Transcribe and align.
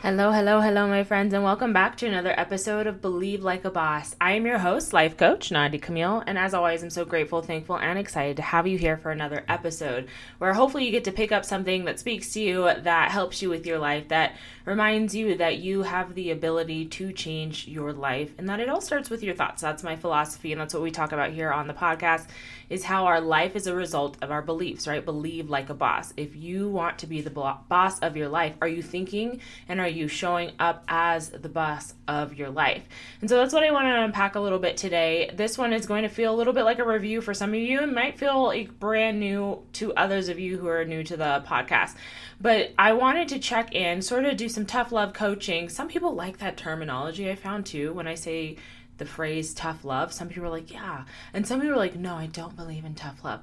Hello, 0.00 0.30
hello, 0.30 0.60
hello, 0.60 0.86
my 0.86 1.02
friends, 1.02 1.34
and 1.34 1.42
welcome 1.42 1.72
back 1.72 1.96
to 1.96 2.06
another 2.06 2.32
episode 2.38 2.86
of 2.86 3.02
Believe 3.02 3.42
Like 3.42 3.64
a 3.64 3.70
Boss. 3.70 4.14
I 4.20 4.34
am 4.34 4.46
your 4.46 4.58
host, 4.58 4.92
life 4.92 5.16
coach 5.16 5.50
Nandi 5.50 5.78
Camille, 5.78 6.22
and 6.24 6.38
as 6.38 6.54
always, 6.54 6.84
I'm 6.84 6.90
so 6.90 7.04
grateful, 7.04 7.42
thankful, 7.42 7.76
and 7.76 7.98
excited 7.98 8.36
to 8.36 8.42
have 8.42 8.68
you 8.68 8.78
here 8.78 8.96
for 8.96 9.10
another 9.10 9.44
episode 9.48 10.06
where 10.38 10.54
hopefully 10.54 10.84
you 10.84 10.92
get 10.92 11.02
to 11.04 11.12
pick 11.12 11.32
up 11.32 11.44
something 11.44 11.84
that 11.86 11.98
speaks 11.98 12.32
to 12.34 12.40
you, 12.40 12.62
that 12.62 13.10
helps 13.10 13.42
you 13.42 13.50
with 13.50 13.66
your 13.66 13.80
life, 13.80 14.06
that 14.06 14.36
reminds 14.64 15.16
you 15.16 15.36
that 15.36 15.58
you 15.58 15.82
have 15.82 16.14
the 16.14 16.30
ability 16.30 16.84
to 16.84 17.12
change 17.12 17.66
your 17.66 17.92
life, 17.92 18.32
and 18.38 18.48
that 18.48 18.60
it 18.60 18.68
all 18.68 18.80
starts 18.80 19.10
with 19.10 19.24
your 19.24 19.34
thoughts. 19.34 19.62
That's 19.62 19.82
my 19.82 19.96
philosophy, 19.96 20.52
and 20.52 20.60
that's 20.60 20.74
what 20.74 20.82
we 20.84 20.92
talk 20.92 21.10
about 21.10 21.32
here 21.32 21.50
on 21.50 21.66
the 21.66 21.74
podcast 21.74 22.28
is 22.70 22.84
how 22.84 23.06
our 23.06 23.20
life 23.20 23.56
is 23.56 23.66
a 23.66 23.74
result 23.74 24.16
of 24.22 24.30
our 24.30 24.42
beliefs, 24.42 24.86
right? 24.86 25.04
Believe 25.04 25.50
like 25.50 25.70
a 25.70 25.74
boss. 25.74 26.12
If 26.16 26.36
you 26.36 26.68
want 26.68 26.98
to 26.98 27.06
be 27.06 27.20
the 27.20 27.30
boss 27.30 27.98
of 27.98 28.16
your 28.16 28.28
life, 28.28 28.54
are 28.60 28.68
you 28.68 28.82
thinking 28.82 29.40
and 29.68 29.80
are 29.80 29.87
you 29.88 30.08
showing 30.08 30.52
up 30.58 30.84
as 30.88 31.30
the 31.30 31.48
boss 31.48 31.94
of 32.06 32.34
your 32.34 32.50
life? 32.50 32.84
And 33.20 33.28
so 33.28 33.36
that's 33.36 33.52
what 33.52 33.64
I 33.64 33.70
want 33.70 33.86
to 33.86 34.02
unpack 34.02 34.34
a 34.34 34.40
little 34.40 34.58
bit 34.58 34.76
today. 34.76 35.30
This 35.34 35.58
one 35.58 35.72
is 35.72 35.86
going 35.86 36.02
to 36.02 36.08
feel 36.08 36.34
a 36.34 36.36
little 36.36 36.52
bit 36.52 36.64
like 36.64 36.78
a 36.78 36.86
review 36.86 37.20
for 37.20 37.34
some 37.34 37.50
of 37.50 37.60
you. 37.60 37.80
It 37.80 37.92
might 37.92 38.18
feel 38.18 38.44
like 38.44 38.78
brand 38.78 39.20
new 39.20 39.62
to 39.74 39.94
others 39.94 40.28
of 40.28 40.38
you 40.38 40.58
who 40.58 40.68
are 40.68 40.84
new 40.84 41.02
to 41.04 41.16
the 41.16 41.42
podcast. 41.46 41.94
But 42.40 42.72
I 42.78 42.92
wanted 42.92 43.28
to 43.28 43.38
check 43.38 43.74
in, 43.74 44.02
sort 44.02 44.24
of 44.24 44.36
do 44.36 44.48
some 44.48 44.66
tough 44.66 44.92
love 44.92 45.12
coaching. 45.12 45.68
Some 45.68 45.88
people 45.88 46.14
like 46.14 46.38
that 46.38 46.56
terminology 46.56 47.30
I 47.30 47.34
found 47.34 47.66
too 47.66 47.92
when 47.92 48.06
I 48.06 48.14
say 48.14 48.56
the 48.98 49.06
phrase 49.06 49.54
tough 49.54 49.84
love. 49.84 50.12
Some 50.12 50.28
people 50.28 50.44
are 50.44 50.50
like, 50.50 50.72
yeah. 50.72 51.04
And 51.32 51.46
some 51.46 51.60
people 51.60 51.74
are 51.74 51.78
like, 51.78 51.96
no, 51.96 52.14
I 52.14 52.26
don't 52.26 52.56
believe 52.56 52.84
in 52.84 52.94
tough 52.94 53.24
love. 53.24 53.40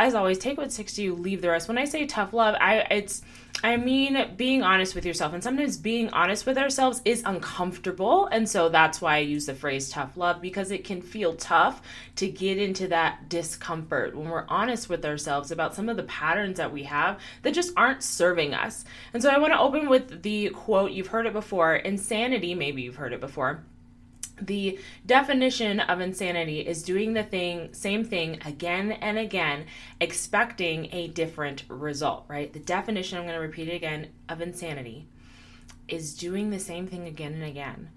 As 0.00 0.14
always, 0.14 0.38
take 0.38 0.58
what 0.58 0.70
sticks 0.70 0.92
to 0.94 1.02
you, 1.02 1.16
leave 1.16 1.42
the 1.42 1.50
rest. 1.50 1.66
When 1.66 1.76
I 1.76 1.84
say 1.84 2.06
tough 2.06 2.32
love, 2.32 2.54
I 2.60 2.86
it's 2.88 3.20
I 3.64 3.76
mean 3.76 4.32
being 4.36 4.62
honest 4.62 4.94
with 4.94 5.04
yourself. 5.04 5.32
And 5.32 5.42
sometimes 5.42 5.76
being 5.76 6.08
honest 6.10 6.46
with 6.46 6.56
ourselves 6.56 7.02
is 7.04 7.24
uncomfortable. 7.26 8.26
And 8.26 8.48
so 8.48 8.68
that's 8.68 9.00
why 9.00 9.16
I 9.16 9.18
use 9.18 9.46
the 9.46 9.54
phrase 9.54 9.90
tough 9.90 10.16
love 10.16 10.40
because 10.40 10.70
it 10.70 10.84
can 10.84 11.02
feel 11.02 11.34
tough 11.34 11.82
to 12.14 12.28
get 12.28 12.58
into 12.58 12.86
that 12.88 13.28
discomfort 13.28 14.16
when 14.16 14.28
we're 14.28 14.46
honest 14.48 14.88
with 14.88 15.04
ourselves 15.04 15.50
about 15.50 15.74
some 15.74 15.88
of 15.88 15.96
the 15.96 16.04
patterns 16.04 16.58
that 16.58 16.72
we 16.72 16.84
have 16.84 17.18
that 17.42 17.52
just 17.52 17.72
aren't 17.76 18.04
serving 18.04 18.54
us. 18.54 18.84
And 19.12 19.20
so 19.20 19.30
I 19.30 19.38
want 19.38 19.52
to 19.52 19.58
open 19.58 19.88
with 19.88 20.22
the 20.22 20.50
quote, 20.50 20.92
you've 20.92 21.08
heard 21.08 21.26
it 21.26 21.32
before, 21.32 21.74
insanity, 21.74 22.54
maybe 22.54 22.82
you've 22.82 22.94
heard 22.94 23.12
it 23.12 23.20
before 23.20 23.64
the 24.40 24.78
definition 25.06 25.80
of 25.80 26.00
insanity 26.00 26.60
is 26.60 26.82
doing 26.82 27.14
the 27.14 27.22
thing 27.22 27.72
same 27.72 28.04
thing 28.04 28.38
again 28.44 28.92
and 28.92 29.18
again 29.18 29.66
expecting 30.00 30.88
a 30.92 31.08
different 31.08 31.64
result 31.68 32.24
right? 32.28 32.52
The 32.52 32.60
definition 32.60 33.18
i'm 33.18 33.24
going 33.24 33.34
to 33.34 33.40
repeat 33.40 33.68
it 33.68 33.74
again 33.74 34.08
of 34.28 34.40
insanity 34.40 35.06
is 35.88 36.14
doing 36.14 36.50
the 36.50 36.58
same 36.58 36.86
thing 36.86 37.06
again 37.06 37.34
and 37.34 37.44
again 37.44 37.90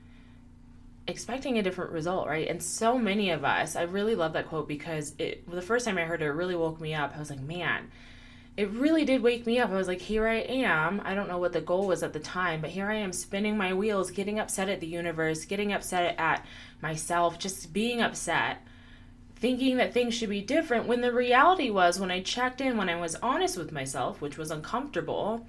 expecting 1.08 1.58
a 1.58 1.64
different 1.64 1.92
result 1.92 2.28
right? 2.28 2.48
And 2.48 2.62
so 2.62 2.98
many 2.98 3.30
of 3.30 3.44
us 3.44 3.76
i 3.76 3.84
really 3.84 4.16
love 4.16 4.34
that 4.34 4.48
quote 4.48 4.68
because 4.68 5.14
it 5.18 5.50
the 5.50 5.62
first 5.62 5.86
time 5.86 5.98
i 5.98 6.04
heard 6.04 6.22
it, 6.22 6.26
it 6.26 6.30
really 6.30 6.56
woke 6.56 6.80
me 6.80 6.94
up. 6.94 7.14
I 7.16 7.20
was 7.20 7.30
like 7.30 7.42
man 7.42 7.92
it 8.58 8.70
really 8.72 9.06
did 9.06 9.24
wake 9.24 9.46
me 9.46 9.60
up. 9.60 9.70
I 9.70 9.76
was 9.76 9.88
like, 9.88 10.02
here 10.02 10.28
I 10.28 10.40
am. 10.40 11.02
I 11.06 11.16
don't 11.16 11.30
know 11.30 11.38
what 11.38 11.54
the 11.54 11.62
goal 11.62 11.88
was 11.88 12.04
at 12.04 12.14
the 12.14 12.20
time, 12.20 12.62
but 12.62 12.72
here 12.72 12.90
I 12.90 12.96
am 12.96 13.14
spinning 13.14 13.58
my 13.58 13.74
wheels, 13.74 14.12
getting 14.12 14.40
upset 14.40 14.68
at 14.70 14.82
the 14.82 14.88
universe, 14.88 15.46
getting 15.46 15.72
upset 15.72 16.16
at 16.20 16.46
myself, 16.82 17.40
just 17.40 17.72
being 17.72 18.02
upset, 18.02 18.66
thinking 19.36 19.78
that 19.78 19.94
things 19.94 20.14
should 20.14 20.30
be 20.30 20.42
different 20.42 20.86
when 20.86 21.02
the 21.02 21.14
reality 21.14 21.70
was 21.70 22.00
when 22.00 22.12
I 22.12 22.22
checked 22.22 22.60
in, 22.60 22.78
when 22.78 22.90
I 22.90 23.00
was 23.00 23.16
honest 23.16 23.58
with 23.58 23.72
myself, 23.72 24.20
which 24.20 24.38
was 24.38 24.52
uncomfortable, 24.52 25.46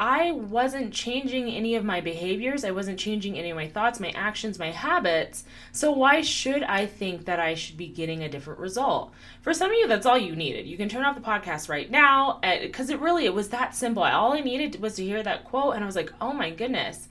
I 0.00 0.30
wasn't 0.30 0.94
changing 0.94 1.50
any 1.50 1.74
of 1.74 1.84
my 1.84 2.00
behaviors. 2.00 2.64
I 2.64 2.70
wasn't 2.70 2.98
changing 2.98 3.38
any 3.38 3.50
of 3.50 3.56
my 3.56 3.68
thoughts, 3.68 4.00
my 4.00 4.10
actions, 4.12 4.58
my 4.58 4.70
habits. 4.70 5.44
So, 5.72 5.90
why 5.90 6.22
should 6.22 6.62
I 6.62 6.86
think 6.86 7.26
that 7.26 7.38
I 7.38 7.52
should 7.52 7.76
be 7.76 7.86
getting 7.86 8.22
a 8.22 8.28
different 8.30 8.60
result? 8.60 9.12
For 9.42 9.52
some 9.52 9.70
of 9.70 9.76
you, 9.76 9.86
that's 9.86 10.06
all 10.06 10.16
you 10.16 10.34
needed. 10.34 10.66
You 10.66 10.78
can 10.78 10.88
turn 10.88 11.04
off 11.04 11.16
the 11.16 11.20
podcast 11.20 11.68
right 11.68 11.90
now 11.90 12.40
because 12.62 12.88
it 12.88 12.98
really 12.98 13.26
it 13.26 13.34
was 13.34 13.50
that 13.50 13.74
simple. 13.74 14.02
All 14.02 14.32
I 14.32 14.40
needed 14.40 14.80
was 14.80 14.94
to 14.94 15.04
hear 15.04 15.22
that 15.22 15.44
quote, 15.44 15.74
and 15.74 15.84
I 15.84 15.86
was 15.86 15.96
like, 15.96 16.12
oh 16.18 16.32
my 16.32 16.48
goodness. 16.48 17.08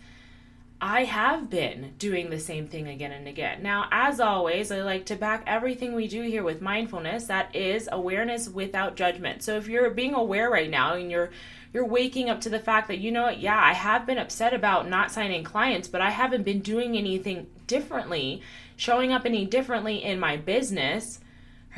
I 0.82 1.04
have 1.04 1.50
been 1.50 1.94
doing 1.98 2.30
the 2.30 2.40
same 2.40 2.68
thing 2.68 2.88
again 2.88 3.12
and 3.12 3.28
again. 3.28 3.62
Now, 3.62 3.90
as 3.92 4.22
always, 4.22 4.72
I 4.72 4.82
like 4.82 5.08
to 5.08 5.18
back 5.18 5.44
everything 5.46 5.94
we 5.94 6.08
do 6.08 6.22
here 6.22 6.42
with 6.42 6.62
mindfulness. 6.62 7.26
That 7.26 7.54
is 7.54 7.90
awareness 7.92 8.48
without 8.48 8.96
judgment. 8.96 9.44
So 9.44 9.58
if 9.58 9.68
you're 9.68 9.90
being 9.90 10.14
aware 10.14 10.50
right 10.50 10.70
now 10.70 10.94
and 10.94 11.12
you're 11.12 11.32
you're 11.74 11.86
waking 11.86 12.30
up 12.30 12.42
to 12.42 12.50
the 12.50 12.60
fact 12.60 12.88
that 12.88 13.00
you 13.00 13.12
know 13.12 13.24
what, 13.24 13.40
yeah, 13.40 13.60
I 13.60 13.74
have 13.74 14.06
been 14.06 14.18
upset 14.18 14.54
about 14.54 14.90
not 14.90 15.12
signing 15.12 15.44
clients, 15.44 15.88
but 15.88 16.02
I 16.02 16.10
haven't 16.10 16.44
been 16.44 16.62
doing 16.62 16.98
anything 16.98 17.48
differently, 17.68 18.42
showing 18.76 19.12
up 19.12 19.26
any 19.26 19.46
differently 19.46 20.04
in 20.04 20.20
my 20.20 20.38
business. 20.38 21.20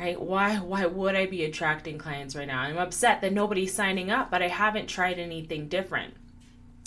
Right? 0.00 0.20
Why 0.20 0.56
why 0.56 0.86
would 0.86 1.14
I 1.14 1.26
be 1.26 1.44
attracting 1.44 1.98
clients 1.98 2.34
right 2.34 2.48
now? 2.48 2.60
I'm 2.60 2.78
upset 2.78 3.20
that 3.20 3.32
nobody's 3.32 3.74
signing 3.74 4.10
up, 4.10 4.30
but 4.30 4.42
I 4.42 4.48
haven't 4.48 4.86
tried 4.86 5.18
anything 5.18 5.68
different. 5.68 6.14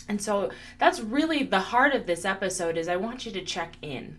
And 0.09 0.22
so 0.22 0.49
that's 0.79 0.99
really 0.99 1.43
the 1.43 1.59
heart 1.59 1.93
of 1.93 2.07
this 2.07 2.25
episode 2.25 2.77
is 2.77 2.87
I 2.87 2.95
want 2.95 3.25
you 3.25 3.31
to 3.33 3.43
check 3.43 3.75
in. 3.81 4.17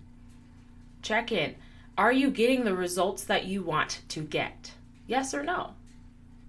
Check 1.03 1.33
in. 1.33 1.57
Are 1.99 2.13
you 2.13 2.31
getting 2.31 2.65
the 2.65 2.75
results 2.75 3.25
that 3.25 3.47
you 3.47 3.63
want 3.63 4.03
to 4.09 4.23
get? 4.23 4.73
Yes 5.07 5.35
or 5.35 5.43
no? 5.43 5.75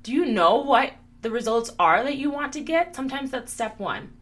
Do 0.03 0.13
you 0.13 0.25
know 0.25 0.57
what 0.57 0.93
the 1.22 1.31
results 1.31 1.72
are 1.79 2.03
that 2.03 2.17
you 2.17 2.29
want 2.29 2.53
to 2.53 2.61
get, 2.61 2.95
sometimes 2.95 3.31
that's 3.31 3.51
step 3.51 3.79
one. 3.79 4.13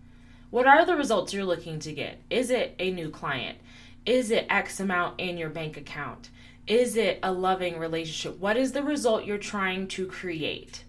What 0.49 0.67
are 0.67 0.85
the 0.85 0.95
results 0.95 1.33
you're 1.33 1.43
looking 1.43 1.79
to 1.79 1.91
get? 1.91 2.21
Is 2.29 2.49
it 2.49 2.75
a 2.79 2.91
new 2.91 3.09
client? 3.09 3.57
Is 4.05 4.31
it 4.31 4.45
X 4.49 4.79
amount 4.79 5.19
in 5.19 5.37
your 5.37 5.49
bank 5.49 5.77
account? 5.77 6.29
Is 6.67 6.95
it 6.95 7.19
a 7.21 7.31
loving 7.31 7.77
relationship? 7.77 8.39
What 8.39 8.57
is 8.57 8.71
the 8.71 8.83
result 8.83 9.25
you're 9.25 9.37
trying 9.37 9.87
to 9.89 10.07
create? 10.07 10.83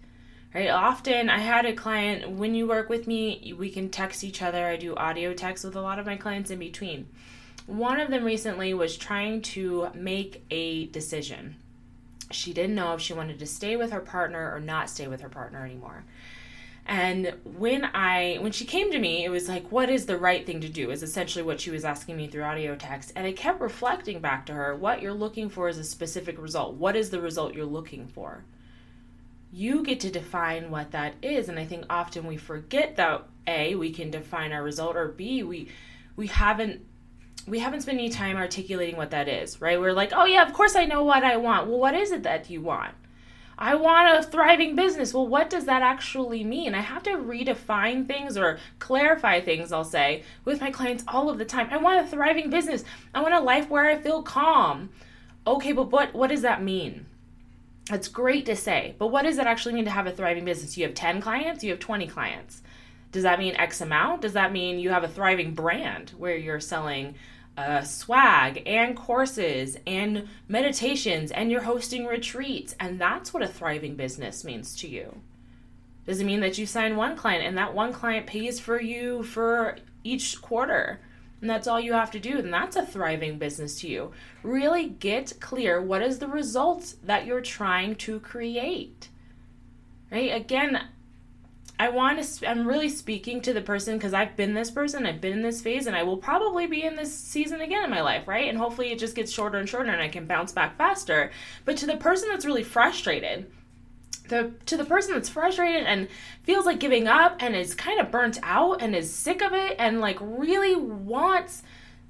Right? 0.53 0.69
Often 0.69 1.29
I 1.29 1.39
had 1.39 1.65
a 1.65 1.73
client, 1.73 2.29
when 2.29 2.55
you 2.55 2.67
work 2.67 2.89
with 2.89 3.05
me, 3.07 3.53
we 3.57 3.69
can 3.69 3.89
text 3.89 4.23
each 4.23 4.41
other. 4.41 4.65
I 4.65 4.77
do 4.77 4.95
audio 4.95 5.33
text 5.33 5.65
with 5.65 5.75
a 5.75 5.81
lot 5.81 5.99
of 5.99 6.05
my 6.05 6.15
clients 6.15 6.49
in 6.49 6.59
between. 6.59 7.07
One 7.65 7.99
of 7.99 8.09
them 8.09 8.23
recently 8.23 8.73
was 8.73 8.95
trying 8.95 9.41
to 9.41 9.89
make 9.93 10.45
a 10.49 10.85
decision 10.87 11.57
she 12.31 12.53
didn't 12.53 12.75
know 12.75 12.93
if 12.93 13.01
she 13.01 13.13
wanted 13.13 13.39
to 13.39 13.45
stay 13.45 13.75
with 13.75 13.91
her 13.91 13.99
partner 13.99 14.53
or 14.53 14.59
not 14.59 14.89
stay 14.89 15.07
with 15.07 15.21
her 15.21 15.29
partner 15.29 15.65
anymore. 15.65 16.03
And 16.85 17.33
when 17.43 17.83
I 17.83 18.37
when 18.39 18.53
she 18.53 18.63
came 18.63 18.91
to 18.91 18.99
me, 18.99 19.25
it 19.25 19.29
was 19.29 19.49
like, 19.49 19.71
what 19.71 19.89
is 19.89 20.05
the 20.05 20.17
right 20.17 20.45
thing 20.45 20.61
to 20.61 20.69
do? 20.69 20.89
Is 20.89 21.03
essentially 21.03 21.43
what 21.43 21.59
she 21.59 21.69
was 21.69 21.83
asking 21.83 22.15
me 22.15 22.27
through 22.27 22.43
audio 22.43 22.75
text. 22.75 23.11
And 23.15 23.27
I 23.27 23.33
kept 23.33 23.59
reflecting 23.59 24.21
back 24.21 24.45
to 24.45 24.53
her, 24.53 24.73
what 24.73 25.01
you're 25.01 25.13
looking 25.13 25.49
for 25.49 25.67
is 25.67 25.77
a 25.77 25.83
specific 25.83 26.41
result. 26.41 26.75
What 26.75 26.95
is 26.95 27.09
the 27.09 27.19
result 27.19 27.53
you're 27.53 27.65
looking 27.65 28.07
for? 28.07 28.45
You 29.51 29.83
get 29.83 29.99
to 30.01 30.09
define 30.09 30.71
what 30.71 30.91
that 30.91 31.15
is. 31.21 31.49
And 31.49 31.59
I 31.59 31.65
think 31.65 31.85
often 31.89 32.25
we 32.25 32.37
forget 32.37 32.95
that 32.95 33.25
A, 33.47 33.75
we 33.75 33.91
can 33.91 34.09
define 34.09 34.53
our 34.53 34.63
result, 34.63 34.95
or 34.95 35.09
B, 35.09 35.43
we 35.43 35.69
we 36.15 36.27
haven't 36.27 36.85
we 37.47 37.59
haven't 37.59 37.81
spent 37.81 37.97
any 37.97 38.09
time 38.09 38.35
articulating 38.35 38.97
what 38.97 39.11
that 39.11 39.29
is, 39.29 39.61
right? 39.61 39.79
We're 39.79 39.93
like, 39.93 40.11
oh 40.13 40.25
yeah, 40.25 40.45
of 40.45 40.53
course 40.53 40.75
I 40.75 40.85
know 40.85 41.03
what 41.03 41.23
I 41.23 41.37
want. 41.37 41.67
Well, 41.67 41.79
what 41.79 41.95
is 41.95 42.11
it 42.11 42.23
that 42.23 42.49
you 42.49 42.61
want? 42.61 42.93
I 43.57 43.73
want 43.73 44.19
a 44.19 44.21
thriving 44.21 44.75
business. 44.75 45.13
Well, 45.13 45.25
what 45.25 45.49
does 45.49 45.65
that 45.65 45.81
actually 45.81 46.43
mean? 46.43 46.75
I 46.75 46.81
have 46.81 47.01
to 47.03 47.11
redefine 47.11 48.05
things 48.05 48.37
or 48.37 48.59
clarify 48.77 49.41
things, 49.41 49.71
I'll 49.71 49.83
say, 49.83 50.23
with 50.45 50.61
my 50.61 50.69
clients 50.69 51.03
all 51.07 51.29
of 51.29 51.39
the 51.39 51.45
time. 51.45 51.69
I 51.71 51.77
want 51.77 52.05
a 52.05 52.07
thriving 52.07 52.51
business. 52.51 52.83
I 53.15 53.21
want 53.21 53.33
a 53.33 53.39
life 53.39 53.69
where 53.69 53.89
I 53.89 53.97
feel 53.97 54.21
calm. 54.21 54.89
Okay, 55.47 55.71
but 55.71 55.91
what, 55.91 56.13
what 56.13 56.27
does 56.27 56.43
that 56.43 56.61
mean? 56.61 57.07
It's 57.89 58.09
great 58.09 58.45
to 58.47 58.55
say, 58.55 58.95
but 58.99 59.07
what 59.07 59.23
does 59.23 59.37
it 59.37 59.47
actually 59.47 59.73
mean 59.73 59.85
to 59.85 59.91
have 59.91 60.07
a 60.07 60.11
thriving 60.11 60.45
business? 60.45 60.77
You 60.77 60.85
have 60.85 60.93
10 60.93 61.21
clients, 61.21 61.63
you 61.63 61.71
have 61.71 61.79
20 61.79 62.05
clients. 62.07 62.61
Does 63.11 63.23
that 63.23 63.39
mean 63.39 63.55
X 63.55 63.81
amount? 63.81 64.21
Does 64.21 64.33
that 64.33 64.51
mean 64.51 64.77
you 64.77 64.89
have 64.89 65.05
a 65.05 65.07
thriving 65.07 65.53
brand 65.53 66.11
where 66.17 66.35
you're 66.35 66.59
selling 66.59 67.15
uh, 67.57 67.81
swag 67.81 68.61
and 68.67 68.95
courses 68.95 69.77
and 69.87 70.27
meditations 70.47 71.31
and 71.31 71.51
you're 71.51 71.63
hosting 71.63 72.05
retreats. 72.05 72.75
And 72.79 73.01
that's 73.01 73.33
what 73.33 73.43
a 73.43 73.47
thriving 73.47 73.95
business 73.95 74.43
means 74.43 74.75
to 74.77 74.87
you. 74.87 75.21
Does 76.05 76.21
it 76.21 76.25
mean 76.25 76.39
that 76.41 76.57
you 76.57 76.65
sign 76.65 76.95
one 76.95 77.17
client 77.17 77.43
and 77.43 77.57
that 77.57 77.73
one 77.73 77.91
client 77.91 78.27
pays 78.27 78.59
for 78.59 78.79
you 78.79 79.23
for 79.23 79.77
each 80.03 80.41
quarter? 80.41 81.01
And 81.41 81.49
that's 81.49 81.67
all 81.67 81.79
you 81.79 81.93
have 81.93 82.11
to 82.11 82.19
do. 82.19 82.37
And 82.37 82.53
that's 82.53 82.75
a 82.75 82.85
thriving 82.85 83.37
business 83.37 83.79
to 83.81 83.87
you. 83.87 84.11
Really 84.41 84.87
get 84.87 85.33
clear 85.39 85.81
what 85.81 86.01
is 86.01 86.19
the 86.19 86.27
results 86.27 86.95
that 87.03 87.25
you're 87.25 87.41
trying 87.41 87.95
to 87.95 88.19
create. 88.19 89.09
Right? 90.09 90.33
Again, 90.33 90.87
I 91.79 91.89
want 91.89 92.23
to, 92.23 92.49
I'm 92.49 92.67
really 92.67 92.89
speaking 92.89 93.39
to 93.41 93.53
the 93.53 93.61
person 93.61 93.97
because 93.97 94.13
I've 94.13 94.35
been 94.35 94.55
this 94.55 94.71
person, 94.71 95.05
I've 95.05 95.21
been 95.21 95.33
in 95.33 95.41
this 95.43 95.61
phase, 95.61 95.85
and 95.85 95.95
I 95.95 96.03
will 96.03 96.17
probably 96.17 96.65
be 96.65 96.83
in 96.83 96.95
this 96.95 97.13
season 97.13 97.61
again 97.61 97.83
in 97.83 97.89
my 97.89 98.01
life, 98.01 98.27
right? 98.27 98.49
And 98.49 98.57
hopefully 98.57 98.91
it 98.91 98.99
just 98.99 99.15
gets 99.15 99.31
shorter 99.31 99.59
and 99.59 99.69
shorter 99.69 99.91
and 99.91 100.01
I 100.01 100.07
can 100.07 100.25
bounce 100.25 100.51
back 100.51 100.77
faster. 100.77 101.31
But 101.65 101.77
to 101.77 101.85
the 101.85 101.97
person 101.97 102.29
that's 102.29 102.45
really 102.45 102.63
frustrated, 102.63 103.51
the 104.27 104.51
to 104.65 104.75
the 104.75 104.85
person 104.85 105.13
that's 105.13 105.29
frustrated 105.29 105.83
and 105.83 106.07
feels 106.43 106.65
like 106.65 106.79
giving 106.79 107.07
up 107.07 107.37
and 107.39 107.55
is 107.55 107.73
kind 107.73 107.99
of 107.99 108.11
burnt 108.11 108.39
out 108.43 108.81
and 108.81 108.95
is 108.95 109.13
sick 109.13 109.41
of 109.41 109.53
it 109.53 109.75
and 109.79 110.01
like 110.01 110.17
really 110.19 110.75
wants 110.75 111.63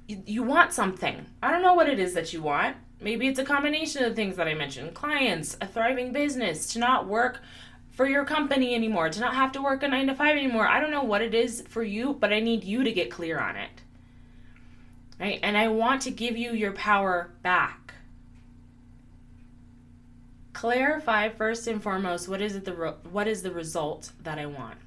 you, 0.08 0.22
you 0.26 0.42
want 0.42 0.72
something. 0.72 1.26
I 1.42 1.50
don't 1.50 1.62
know 1.62 1.74
what 1.74 1.88
it 1.88 1.98
is 1.98 2.14
that 2.14 2.32
you 2.32 2.42
want. 2.42 2.76
Maybe 3.00 3.28
it's 3.28 3.38
a 3.38 3.44
combination 3.44 4.02
of 4.04 4.16
things 4.16 4.36
that 4.36 4.48
I 4.48 4.54
mentioned 4.54 4.94
clients, 4.94 5.56
a 5.60 5.66
thriving 5.66 6.12
business, 6.12 6.72
to 6.72 6.80
not 6.80 7.06
work 7.06 7.40
for 7.98 8.06
your 8.06 8.24
company 8.24 8.76
anymore, 8.76 9.08
to 9.10 9.18
not 9.18 9.34
have 9.34 9.50
to 9.50 9.60
work 9.60 9.82
a 9.82 9.88
nine 9.88 10.06
to 10.06 10.14
five 10.14 10.36
anymore. 10.36 10.68
I 10.68 10.78
don't 10.78 10.92
know 10.92 11.02
what 11.02 11.20
it 11.20 11.34
is 11.34 11.64
for 11.68 11.82
you, 11.82 12.14
but 12.14 12.32
I 12.32 12.38
need 12.38 12.62
you 12.62 12.84
to 12.84 12.92
get 12.92 13.10
clear 13.10 13.40
on 13.40 13.56
it. 13.56 13.82
Right? 15.18 15.40
And 15.42 15.58
I 15.58 15.66
want 15.66 16.02
to 16.02 16.12
give 16.12 16.36
you 16.36 16.52
your 16.52 16.70
power 16.70 17.32
back. 17.42 17.94
Clarify 20.52 21.30
first 21.30 21.66
and 21.66 21.82
foremost 21.82 22.28
what 22.28 22.40
is 22.40 22.54
it 22.54 22.64
the 22.64 22.94
what 23.10 23.26
is 23.26 23.42
the 23.42 23.50
result 23.50 24.12
that 24.22 24.38
I 24.38 24.46
want. 24.46 24.78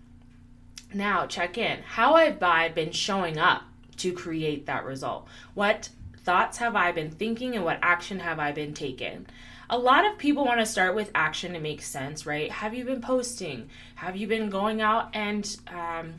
Now 0.93 1.27
check 1.27 1.57
in. 1.57 1.81
How 1.81 2.15
have 2.15 2.41
I 2.41 2.69
been 2.69 2.93
showing 2.93 3.37
up 3.37 3.63
to 3.97 4.13
create 4.13 4.67
that 4.67 4.85
result? 4.85 5.27
What 5.53 5.89
thoughts 6.23 6.59
have 6.59 6.77
I 6.77 6.93
been 6.93 7.11
thinking 7.11 7.57
and 7.57 7.65
what 7.65 7.79
action 7.81 8.21
have 8.21 8.39
I 8.39 8.53
been 8.53 8.73
taking? 8.73 9.25
A 9.71 9.77
lot 9.77 10.05
of 10.05 10.17
people 10.17 10.43
want 10.43 10.59
to 10.59 10.65
start 10.65 10.95
with 10.95 11.09
action 11.15 11.53
to 11.53 11.59
make 11.59 11.81
sense, 11.81 12.25
right? 12.25 12.51
Have 12.51 12.73
you 12.73 12.83
been 12.83 12.99
posting? 12.99 13.69
Have 13.95 14.17
you 14.17 14.27
been 14.27 14.49
going 14.49 14.81
out 14.81 15.09
and 15.13 15.57
um, 15.69 16.15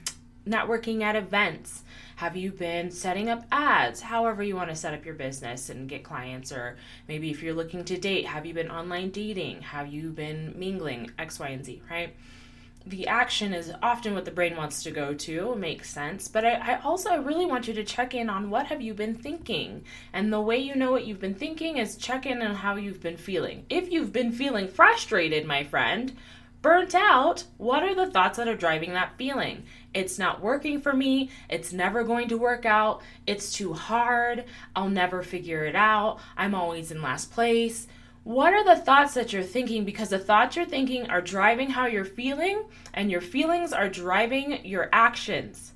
networking 0.48 1.02
at 1.02 1.16
events? 1.16 1.84
Have 2.16 2.34
you 2.34 2.50
been 2.50 2.90
setting 2.90 3.28
up 3.28 3.44
ads? 3.52 4.00
However, 4.00 4.42
you 4.42 4.56
want 4.56 4.70
to 4.70 4.74
set 4.76 4.94
up 4.94 5.04
your 5.04 5.14
business 5.14 5.68
and 5.68 5.86
get 5.86 6.02
clients, 6.02 6.50
or 6.50 6.78
maybe 7.08 7.30
if 7.30 7.42
you're 7.42 7.52
looking 7.52 7.84
to 7.84 7.98
date, 7.98 8.24
have 8.24 8.46
you 8.46 8.54
been 8.54 8.70
online 8.70 9.10
dating? 9.10 9.60
Have 9.60 9.92
you 9.92 10.08
been 10.08 10.54
mingling? 10.56 11.10
X, 11.18 11.38
Y, 11.38 11.48
and 11.48 11.62
Z, 11.62 11.82
right? 11.90 12.16
The 12.86 13.06
action 13.06 13.54
is 13.54 13.72
often 13.82 14.14
what 14.14 14.24
the 14.24 14.30
brain 14.30 14.56
wants 14.56 14.82
to 14.82 14.90
go 14.90 15.14
to 15.14 15.54
makes 15.54 15.90
sense 15.90 16.28
but 16.28 16.44
I, 16.44 16.54
I, 16.54 16.80
also 16.82 17.22
really 17.22 17.46
want 17.46 17.68
you 17.68 17.74
to 17.74 17.84
check 17.84 18.14
in 18.14 18.28
on 18.28 18.50
what 18.50 18.66
have 18.66 18.80
you 18.80 18.94
been 18.94 19.14
thinking? 19.14 19.84
And 20.12 20.32
the 20.32 20.40
way 20.40 20.58
you 20.58 20.74
know 20.74 20.90
what 20.90 21.06
you've 21.06 21.20
been 21.20 21.34
thinking 21.34 21.78
is 21.78 21.96
check 21.96 22.26
in 22.26 22.42
on 22.42 22.54
how 22.54 22.76
you've 22.76 23.00
been 23.00 23.16
feeling. 23.16 23.64
If 23.68 23.90
you've 23.90 24.12
been 24.12 24.32
feeling 24.32 24.68
frustrated 24.68 25.46
my 25.46 25.64
friend 25.64 26.16
burnt 26.60 26.94
out 26.94 27.44
what 27.56 27.82
are 27.82 27.94
the 27.94 28.10
thoughts 28.10 28.38
that 28.38 28.48
are 28.48 28.56
driving 28.56 28.92
that 28.92 29.16
feeling? 29.18 29.64
It's 29.94 30.18
not 30.18 30.40
working 30.40 30.80
for 30.80 30.92
me 30.92 31.30
it's 31.48 31.72
never 31.72 32.02
going 32.02 32.28
to 32.28 32.38
work 32.38 32.64
out 32.64 33.02
it's 33.26 33.52
too 33.52 33.74
hard 33.74 34.44
i'll 34.74 34.88
never 34.88 35.22
figure 35.22 35.64
it 35.64 35.76
out 35.76 36.18
i'm 36.36 36.54
always 36.54 36.90
in 36.90 37.02
last 37.02 37.30
place 37.30 37.86
what 38.24 38.52
are 38.52 38.64
the 38.64 38.80
thoughts 38.80 39.14
that 39.14 39.32
you're 39.32 39.42
thinking? 39.42 39.84
Because 39.84 40.10
the 40.10 40.18
thoughts 40.18 40.54
you're 40.54 40.64
thinking 40.64 41.10
are 41.10 41.20
driving 41.20 41.70
how 41.70 41.86
you're 41.86 42.04
feeling, 42.04 42.64
and 42.94 43.10
your 43.10 43.20
feelings 43.20 43.72
are 43.72 43.88
driving 43.88 44.64
your 44.64 44.88
actions. 44.92 45.72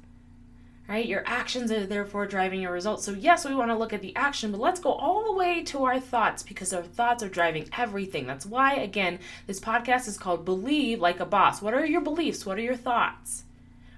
Right? 0.88 1.06
Your 1.06 1.24
actions 1.26 1.72
are 1.72 1.84
therefore 1.84 2.26
driving 2.26 2.60
your 2.60 2.70
results. 2.70 3.04
So, 3.04 3.10
yes, 3.10 3.44
we 3.44 3.56
want 3.56 3.72
to 3.72 3.76
look 3.76 3.92
at 3.92 4.02
the 4.02 4.14
action, 4.14 4.52
but 4.52 4.60
let's 4.60 4.78
go 4.78 4.92
all 4.92 5.24
the 5.24 5.32
way 5.32 5.64
to 5.64 5.84
our 5.84 5.98
thoughts 5.98 6.44
because 6.44 6.72
our 6.72 6.84
thoughts 6.84 7.24
are 7.24 7.28
driving 7.28 7.68
everything. 7.76 8.24
That's 8.24 8.46
why, 8.46 8.74
again, 8.74 9.18
this 9.48 9.58
podcast 9.58 10.06
is 10.06 10.16
called 10.16 10.44
Believe 10.44 11.00
Like 11.00 11.18
a 11.18 11.26
Boss. 11.26 11.60
What 11.60 11.74
are 11.74 11.84
your 11.84 12.02
beliefs? 12.02 12.46
What 12.46 12.58
are 12.58 12.62
your 12.62 12.76
thoughts? 12.76 13.42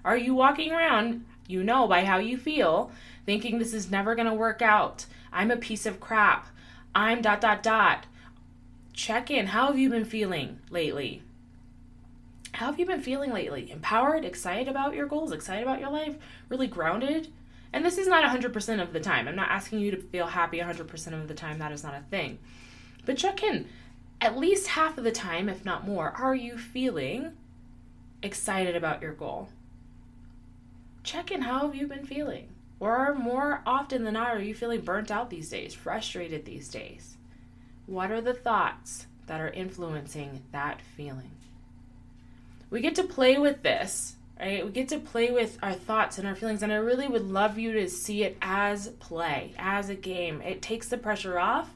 Are 0.03 0.17
you 0.17 0.35
walking 0.35 0.73
around, 0.73 1.27
you 1.47 1.63
know 1.63 1.87
by 1.87 2.07
how 2.07 2.17
you 2.17 2.39
feel, 2.39 2.91
thinking 3.27 3.59
this 3.59 3.75
is 3.75 3.91
never 3.91 4.15
going 4.15 4.29
to 4.29 4.33
work 4.33 4.63
out? 4.63 5.05
I'm 5.31 5.51
a 5.51 5.57
piece 5.59 5.85
of 5.85 6.01
crap. 6.01 6.47
I'm 6.95 7.21
dot, 7.21 7.43
dot, 7.43 7.63
dot 7.63 8.07
check 8.99 9.31
in. 9.31 9.47
How 9.47 9.69
have 9.69 9.79
you 9.79 9.89
been 9.89 10.05
feeling 10.05 10.59
lately? 10.71 11.23
How 12.53 12.67
have 12.67 12.81
you 12.81 12.85
been 12.85 13.01
feeling 13.01 13.33
lately? 13.33 13.71
Empowered, 13.71 14.25
excited 14.25 14.67
about 14.67 14.95
your 14.95 15.07
goals, 15.07 15.31
excited 15.31 15.63
about 15.63 15.79
your 15.79 15.91
life, 15.91 16.17
really 16.49 16.67
grounded? 16.67 17.29
And 17.73 17.85
this 17.85 17.97
is 17.97 18.09
not 18.09 18.25
100% 18.25 18.83
of 18.83 18.93
the 18.93 18.99
time. 18.99 19.29
I'm 19.29 19.37
not 19.37 19.51
asking 19.51 19.79
you 19.79 19.93
to 19.93 19.97
feel 19.97 20.27
happy 20.27 20.59
100% 20.59 21.13
of 21.13 21.29
the 21.29 21.35
time. 21.35 21.61
That 21.61 21.71
is 21.71 21.85
not 21.85 21.95
a 21.95 22.03
thing. 22.11 22.41
But 23.07 23.17
check 23.17 23.45
in. 23.45 23.69
At 24.21 24.37
least 24.37 24.67
half 24.67 24.99
of 24.99 25.05
the 25.05 25.13
time, 25.13 25.49
if 25.49 25.65
not 25.65 25.87
more, 25.87 26.11
are 26.19 26.35
you 26.35 26.59
feeling 26.59 27.35
excited 28.21 28.75
about 28.75 29.01
your 29.01 29.13
goal? 29.13 29.51
Check 31.05 31.31
in. 31.31 31.43
How 31.43 31.61
have 31.61 31.77
you 31.77 31.87
been 31.87 32.05
feeling? 32.05 32.49
Or 32.81 33.15
more 33.15 33.63
often 33.65 34.03
than 34.03 34.15
not, 34.15 34.31
are 34.31 34.43
you 34.43 34.55
feeling 34.55 34.81
burnt 34.81 35.13
out 35.13 35.31
these 35.31 35.51
days, 35.51 35.73
frustrated 35.73 36.45
these 36.45 36.69
days? 36.69 37.18
What 37.89 38.11
are 38.11 38.21
the 38.21 38.35
thoughts 38.35 39.07
that 39.29 39.41
are 39.41 39.49
influencing 39.49 40.43
that 40.53 40.83
feeling? 40.95 41.31
We 42.69 42.83
get 42.83 42.95
to 42.97 43.03
play 43.03 43.39
with 43.39 43.63
this, 43.63 44.17
right? 44.39 44.63
We 44.63 44.71
get 44.73 44.89
to 44.89 44.99
play 44.99 45.31
with 45.31 45.57
our 45.63 45.73
thoughts 45.73 46.19
and 46.19 46.29
our 46.29 46.35
feelings, 46.35 46.63
and 46.63 46.71
I 46.71 46.77
really 46.77 47.09
would 47.09 47.31
love 47.31 47.57
you 47.57 47.73
to 47.73 47.89
see 47.89 48.25
it 48.25 48.37
as 48.43 48.89
play, 49.01 49.55
as 49.57 49.89
a 49.89 49.95
game. 49.95 50.43
It 50.43 50.61
takes 50.61 50.89
the 50.89 50.99
pressure 50.99 51.39
off. 51.39 51.75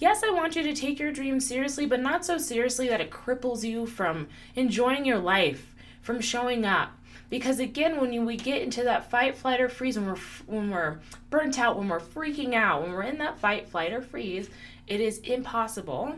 Yes, 0.00 0.24
I 0.24 0.30
want 0.30 0.56
you 0.56 0.64
to 0.64 0.74
take 0.74 0.98
your 0.98 1.12
dreams 1.12 1.46
seriously, 1.46 1.86
but 1.86 2.00
not 2.00 2.24
so 2.24 2.38
seriously 2.38 2.88
that 2.88 3.00
it 3.00 3.12
cripples 3.12 3.62
you 3.62 3.86
from 3.86 4.26
enjoying 4.56 5.04
your 5.04 5.20
life, 5.20 5.76
from 6.00 6.20
showing 6.20 6.64
up, 6.64 6.90
because 7.30 7.58
again 7.58 8.00
when 8.00 8.24
we 8.24 8.36
get 8.36 8.62
into 8.62 8.82
that 8.84 9.10
fight 9.10 9.36
flight 9.36 9.60
or 9.60 9.68
freeze 9.68 9.96
when 9.96 10.06
we're 10.06 10.18
when 10.46 10.70
we're 10.70 11.00
burnt 11.30 11.58
out 11.58 11.78
when 11.78 11.88
we're 11.88 12.00
freaking 12.00 12.54
out 12.54 12.82
when 12.82 12.92
we're 12.92 13.02
in 13.02 13.18
that 13.18 13.38
fight 13.38 13.68
flight 13.68 13.92
or 13.92 14.02
freeze 14.02 14.48
it 14.86 15.00
is 15.00 15.18
impossible, 15.20 16.16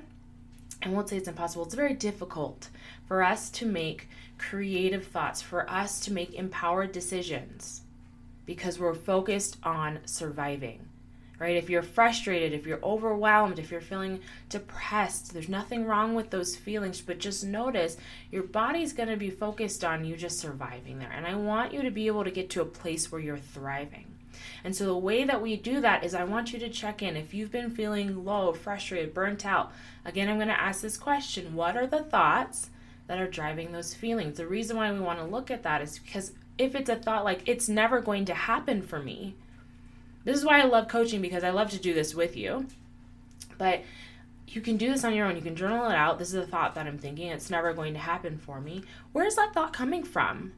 I 0.82 0.88
won't 0.88 1.08
say 1.08 1.16
it's 1.16 1.28
impossible, 1.28 1.64
it's 1.64 1.74
very 1.74 1.94
difficult 1.94 2.70
for 3.06 3.22
us 3.22 3.50
to 3.50 3.66
make 3.66 4.08
creative 4.38 5.06
thoughts, 5.06 5.42
for 5.42 5.68
us 5.70 6.00
to 6.00 6.12
make 6.12 6.34
empowered 6.34 6.92
decisions 6.92 7.82
because 8.46 8.78
we're 8.78 8.94
focused 8.94 9.58
on 9.62 10.00
surviving. 10.06 10.88
Right? 11.38 11.56
If 11.56 11.68
you're 11.68 11.82
frustrated, 11.82 12.52
if 12.52 12.64
you're 12.64 12.82
overwhelmed, 12.82 13.58
if 13.58 13.70
you're 13.70 13.80
feeling 13.80 14.20
depressed, 14.48 15.32
there's 15.32 15.48
nothing 15.48 15.84
wrong 15.84 16.14
with 16.14 16.30
those 16.30 16.54
feelings, 16.54 17.00
but 17.00 17.18
just 17.18 17.44
notice 17.44 17.96
your 18.30 18.44
body's 18.44 18.92
going 18.92 19.08
to 19.08 19.16
be 19.16 19.30
focused 19.30 19.84
on 19.84 20.04
you 20.04 20.16
just 20.16 20.38
surviving 20.38 21.00
there. 21.00 21.10
And 21.10 21.26
I 21.26 21.34
want 21.34 21.72
you 21.72 21.82
to 21.82 21.90
be 21.90 22.06
able 22.06 22.22
to 22.22 22.30
get 22.30 22.50
to 22.50 22.62
a 22.62 22.66
place 22.66 23.10
where 23.10 23.20
you're 23.20 23.36
thriving. 23.36 24.06
And 24.62 24.74
so 24.74 24.86
the 24.86 24.96
way 24.96 25.24
that 25.24 25.42
we 25.42 25.56
do 25.56 25.80
that 25.80 26.04
is 26.04 26.14
I 26.14 26.24
want 26.24 26.52
you 26.52 26.58
to 26.60 26.68
check 26.68 27.02
in. 27.02 27.16
If 27.16 27.34
you've 27.34 27.52
been 27.52 27.70
feeling 27.70 28.24
low, 28.24 28.52
frustrated, 28.52 29.14
burnt 29.14 29.44
out, 29.44 29.72
again, 30.04 30.28
I'm 30.28 30.36
going 30.36 30.48
to 30.48 30.60
ask 30.60 30.80
this 30.80 30.96
question 30.96 31.54
What 31.54 31.76
are 31.76 31.86
the 31.86 32.02
thoughts 32.02 32.70
that 33.06 33.20
are 33.20 33.28
driving 33.28 33.72
those 33.72 33.94
feelings? 33.94 34.36
The 34.36 34.46
reason 34.46 34.76
why 34.76 34.92
we 34.92 35.00
want 35.00 35.18
to 35.18 35.24
look 35.24 35.50
at 35.50 35.62
that 35.64 35.82
is 35.82 35.98
because 35.98 36.32
if 36.56 36.74
it's 36.74 36.90
a 36.90 36.96
thought 36.96 37.24
like, 37.24 37.42
it's 37.46 37.68
never 37.68 38.00
going 38.00 38.24
to 38.26 38.34
happen 38.34 38.80
for 38.82 39.00
me, 39.00 39.34
this 40.24 40.36
is 40.36 40.44
why 40.44 40.60
I 40.60 40.64
love 40.64 40.88
coaching 40.88 41.20
because 41.20 41.44
I 41.44 41.50
love 41.50 41.70
to 41.70 41.78
do 41.78 41.94
this 41.94 42.14
with 42.14 42.36
you. 42.36 42.66
But 43.58 43.82
you 44.48 44.60
can 44.60 44.76
do 44.76 44.90
this 44.90 45.04
on 45.04 45.14
your 45.14 45.26
own. 45.26 45.36
You 45.36 45.42
can 45.42 45.56
journal 45.56 45.88
it 45.88 45.94
out. 45.94 46.18
This 46.18 46.28
is 46.28 46.34
a 46.34 46.46
thought 46.46 46.74
that 46.74 46.86
I'm 46.86 46.98
thinking. 46.98 47.28
It's 47.28 47.50
never 47.50 47.72
going 47.72 47.94
to 47.94 48.00
happen 48.00 48.38
for 48.38 48.60
me. 48.60 48.82
Where 49.12 49.26
is 49.26 49.36
that 49.36 49.52
thought 49.54 49.72
coming 49.72 50.04
from? 50.04 50.52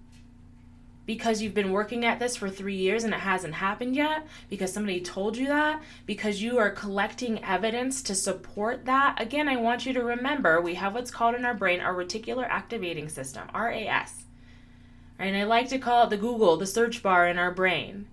because 1.06 1.40
you've 1.40 1.54
been 1.54 1.70
working 1.70 2.04
at 2.04 2.18
this 2.18 2.37
for 2.37 2.50
three 2.50 2.75
years 2.75 3.04
and 3.04 3.14
it 3.14 3.20
hasn't 3.20 3.54
happened 3.54 3.94
yet, 3.94 4.26
because 4.50 4.73
somebody 4.73 5.00
told 5.00 5.37
you 5.37 5.46
that, 5.46 5.80
because 6.04 6.42
you 6.42 6.58
are 6.58 6.70
collecting 6.70 7.42
evidence 7.44 8.02
to 8.02 8.14
support 8.14 8.85
that. 8.85 9.14
Again, 9.18 9.49
I 9.49 9.56
want 9.56 9.87
you 9.87 9.92
to 9.92 10.02
remember 10.02 10.61
we 10.61 10.75
have 10.75 10.94
what's 10.94 11.12
called 11.12 11.37
in 11.37 11.44
our 11.44 11.54
brain 11.54 11.80
our 11.80 11.94
reticular 11.94 12.46
activating 12.49 13.08
system, 13.08 13.49
RAS. 13.54 14.25
And 15.18 15.37
I 15.37 15.44
like 15.44 15.68
to 15.68 15.78
call 15.78 16.04
it 16.04 16.11
the 16.11 16.16
Google, 16.16 16.56
the 16.56 16.66
search 16.66 17.02
bar 17.02 17.26
in 17.26 17.38
our 17.38 17.52
brain. 17.52 18.06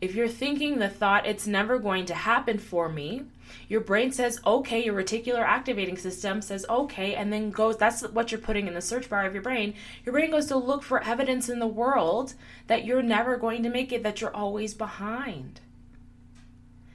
If 0.00 0.14
you're 0.14 0.28
thinking 0.28 0.78
the 0.78 0.90
thought, 0.90 1.26
it's 1.26 1.46
never 1.46 1.78
going 1.78 2.04
to 2.06 2.14
happen 2.14 2.58
for 2.58 2.88
me, 2.88 3.22
your 3.68 3.80
brain 3.80 4.12
says 4.12 4.40
okay, 4.46 4.84
your 4.84 4.94
reticular 4.94 5.42
activating 5.42 5.96
system 5.96 6.42
says 6.42 6.66
okay, 6.68 7.14
and 7.14 7.32
then 7.32 7.50
goes, 7.50 7.76
that's 7.76 8.02
what 8.02 8.30
you're 8.30 8.40
putting 8.40 8.66
in 8.66 8.74
the 8.74 8.82
search 8.82 9.08
bar 9.08 9.24
of 9.24 9.32
your 9.32 9.42
brain. 9.42 9.74
Your 10.04 10.12
brain 10.12 10.30
goes 10.30 10.46
to 10.46 10.56
look 10.56 10.82
for 10.82 11.02
evidence 11.02 11.48
in 11.48 11.60
the 11.60 11.66
world 11.66 12.34
that 12.66 12.84
you're 12.84 13.02
never 13.02 13.36
going 13.36 13.62
to 13.62 13.70
make 13.70 13.90
it, 13.90 14.02
that 14.02 14.20
you're 14.20 14.34
always 14.34 14.74
behind. 14.74 15.60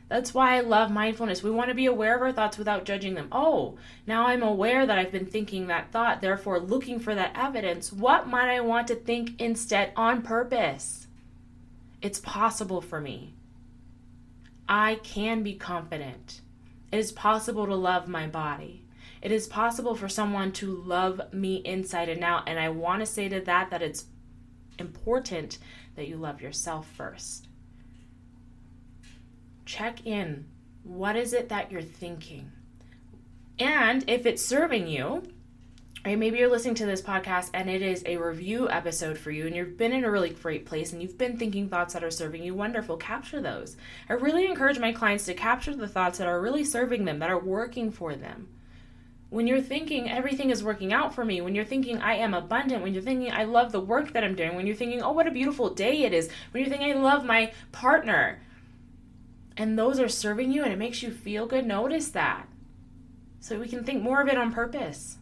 That's 0.07 0.33
why 0.33 0.57
I 0.57 0.59
love 0.59 0.91
mindfulness. 0.91 1.41
We 1.41 1.51
want 1.51 1.69
to 1.69 1.75
be 1.75 1.85
aware 1.85 2.17
of 2.17 2.21
our 2.21 2.33
thoughts 2.33 2.57
without 2.57 2.83
judging 2.83 3.15
them. 3.15 3.29
Oh, 3.31 3.77
now 4.05 4.27
I'm 4.27 4.43
aware 4.43 4.85
that 4.85 4.97
I've 4.99 5.11
been 5.11 5.25
thinking 5.25 5.67
that 5.67 5.91
thought, 5.91 6.21
therefore 6.21 6.59
looking 6.59 6.99
for 6.99 7.15
that 7.15 7.31
evidence. 7.33 7.93
What 7.93 8.27
might 8.27 8.53
I 8.53 8.59
want 8.59 8.89
to 8.89 8.95
think 8.95 9.39
instead 9.39 9.93
on 9.95 10.21
purpose? 10.21 11.07
It's 12.01 12.19
possible 12.19 12.81
for 12.81 12.99
me. 12.99 13.35
I 14.67 14.95
can 15.03 15.43
be 15.43 15.55
confident. 15.55 16.41
It 16.91 16.97
is 16.97 17.11
possible 17.11 17.65
to 17.67 17.75
love 17.75 18.07
my 18.07 18.27
body. 18.27 18.85
It 19.21 19.31
is 19.31 19.47
possible 19.47 19.95
for 19.95 20.09
someone 20.09 20.51
to 20.53 20.75
love 20.83 21.21
me 21.31 21.57
inside 21.57 22.09
and 22.09 22.23
out. 22.23 22.47
And 22.47 22.59
I 22.59 22.69
want 22.69 23.01
to 23.01 23.05
say 23.05 23.29
to 23.29 23.39
that 23.41 23.69
that 23.69 23.81
it's 23.81 24.05
important 24.79 25.59
that 25.95 26.07
you 26.07 26.17
love 26.17 26.41
yourself 26.41 26.87
first. 26.87 27.47
Check 29.65 30.05
in. 30.05 30.47
What 30.83 31.15
is 31.15 31.33
it 31.33 31.49
that 31.49 31.71
you're 31.71 31.81
thinking? 31.81 32.51
And 33.59 34.03
if 34.09 34.25
it's 34.25 34.43
serving 34.43 34.87
you, 34.87 35.23
right, 36.05 36.17
maybe 36.17 36.39
you're 36.39 36.49
listening 36.49 36.75
to 36.75 36.85
this 36.85 37.01
podcast 37.01 37.51
and 37.53 37.69
it 37.69 37.81
is 37.81 38.03
a 38.05 38.17
review 38.17 38.69
episode 38.69 39.17
for 39.17 39.31
you 39.31 39.45
and 39.45 39.55
you've 39.55 39.77
been 39.77 39.93
in 39.93 40.03
a 40.03 40.11
really 40.11 40.29
great 40.29 40.65
place 40.65 40.93
and 40.93 41.01
you've 41.01 41.17
been 41.17 41.37
thinking 41.37 41.69
thoughts 41.69 41.93
that 41.93 42.03
are 42.03 42.11
serving 42.11 42.43
you, 42.43 42.55
wonderful. 42.55 42.97
Capture 42.97 43.41
those. 43.41 43.77
I 44.09 44.13
really 44.13 44.45
encourage 44.45 44.79
my 44.79 44.91
clients 44.91 45.25
to 45.25 45.33
capture 45.33 45.75
the 45.75 45.87
thoughts 45.87 46.17
that 46.17 46.27
are 46.27 46.41
really 46.41 46.63
serving 46.63 47.05
them, 47.05 47.19
that 47.19 47.29
are 47.29 47.39
working 47.39 47.91
for 47.91 48.15
them 48.15 48.47
when 49.31 49.47
you're 49.47 49.61
thinking 49.61 50.11
everything 50.11 50.49
is 50.49 50.61
working 50.61 50.91
out 50.91 51.15
for 51.15 51.23
me, 51.23 51.39
when 51.39 51.55
you're 51.55 51.63
thinking 51.63 52.01
I 52.01 52.15
am 52.15 52.33
abundant, 52.33 52.83
when 52.83 52.93
you're 52.93 53.01
thinking 53.01 53.31
I 53.31 53.45
love 53.45 53.71
the 53.71 53.79
work 53.79 54.11
that 54.11 54.25
I'm 54.25 54.35
doing, 54.35 54.55
when 54.55 54.67
you're 54.67 54.75
thinking, 54.75 55.01
oh, 55.01 55.13
what 55.13 55.25
a 55.25 55.31
beautiful 55.31 55.73
day 55.73 56.03
it 56.03 56.13
is, 56.13 56.29
when 56.51 56.61
you're 56.61 56.69
thinking 56.69 56.91
I 56.91 56.99
love 56.99 57.23
my 57.23 57.53
partner, 57.71 58.41
and 59.55 59.79
those 59.79 60.01
are 60.01 60.09
serving 60.09 60.51
you 60.51 60.63
and 60.63 60.73
it 60.73 60.77
makes 60.77 61.01
you 61.01 61.11
feel 61.11 61.47
good, 61.47 61.65
notice 61.65 62.09
that. 62.09 62.45
So 63.39 63.57
we 63.57 63.69
can 63.69 63.85
think 63.85 64.03
more 64.03 64.21
of 64.21 64.27
it 64.27 64.37
on 64.37 64.51
purpose. 64.51 65.17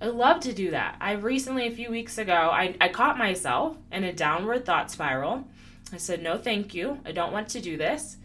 I 0.00 0.06
love 0.06 0.40
to 0.40 0.52
do 0.52 0.70
that. 0.72 0.96
I 1.00 1.12
recently, 1.12 1.66
a 1.66 1.70
few 1.70 1.90
weeks 1.90 2.18
ago, 2.18 2.50
I, 2.52 2.76
I 2.80 2.88
caught 2.88 3.16
myself 3.16 3.76
in 3.90 4.04
a 4.04 4.12
downward 4.12 4.66
thought 4.66 4.90
spiral. 4.90 5.44
I 5.92 5.96
said, 5.96 6.22
no, 6.22 6.36
thank 6.36 6.74
you. 6.74 6.98
I 7.04 7.12
don't 7.12 7.32
want 7.32 7.48
to 7.50 7.60
do 7.60 7.76
this 7.76 8.16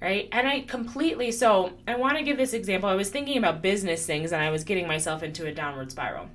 right? 0.00 0.28
And 0.32 0.46
I 0.46 0.60
completely, 0.60 1.32
so 1.32 1.72
I 1.86 1.96
want 1.96 2.18
to 2.18 2.24
give 2.24 2.36
this 2.36 2.52
example. 2.52 2.88
I 2.88 2.94
was 2.94 3.10
thinking 3.10 3.38
about 3.38 3.62
business 3.62 4.06
things 4.06 4.32
and 4.32 4.42
I 4.42 4.50
was 4.50 4.64
getting 4.64 4.86
myself 4.86 5.22
into 5.22 5.46
a 5.46 5.52
downward 5.52 5.90
spiral. 5.90 6.28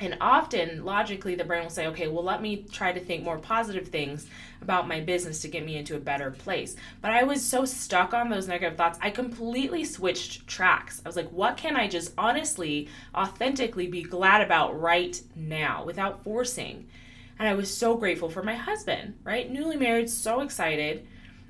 And 0.00 0.16
often, 0.20 0.84
logically, 0.84 1.34
the 1.34 1.44
brain 1.44 1.64
will 1.64 1.70
say, 1.70 1.88
okay, 1.88 2.06
well, 2.06 2.22
let 2.22 2.40
me 2.40 2.64
try 2.70 2.92
to 2.92 3.00
think 3.00 3.24
more 3.24 3.38
positive 3.38 3.88
things 3.88 4.26
about 4.62 4.86
my 4.86 5.00
business 5.00 5.40
to 5.42 5.48
get 5.48 5.64
me 5.64 5.76
into 5.76 5.96
a 5.96 6.00
better 6.00 6.30
place. 6.30 6.76
But 7.00 7.10
I 7.10 7.24
was 7.24 7.44
so 7.44 7.64
stuck 7.64 8.14
on 8.14 8.28
those 8.28 8.46
negative 8.46 8.76
thoughts, 8.76 8.98
I 9.02 9.10
completely 9.10 9.84
switched 9.84 10.46
tracks. 10.46 11.02
I 11.04 11.08
was 11.08 11.16
like, 11.16 11.30
what 11.30 11.56
can 11.56 11.76
I 11.76 11.88
just 11.88 12.12
honestly, 12.16 12.88
authentically 13.14 13.88
be 13.88 14.02
glad 14.02 14.40
about 14.40 14.80
right 14.80 15.20
now 15.34 15.84
without 15.84 16.22
forcing? 16.22 16.86
And 17.38 17.48
I 17.48 17.54
was 17.54 17.72
so 17.72 17.96
grateful 17.96 18.30
for 18.30 18.42
my 18.42 18.54
husband, 18.54 19.18
right? 19.24 19.50
Newly 19.50 19.76
married, 19.76 20.10
so 20.10 20.42
excited 20.42 21.06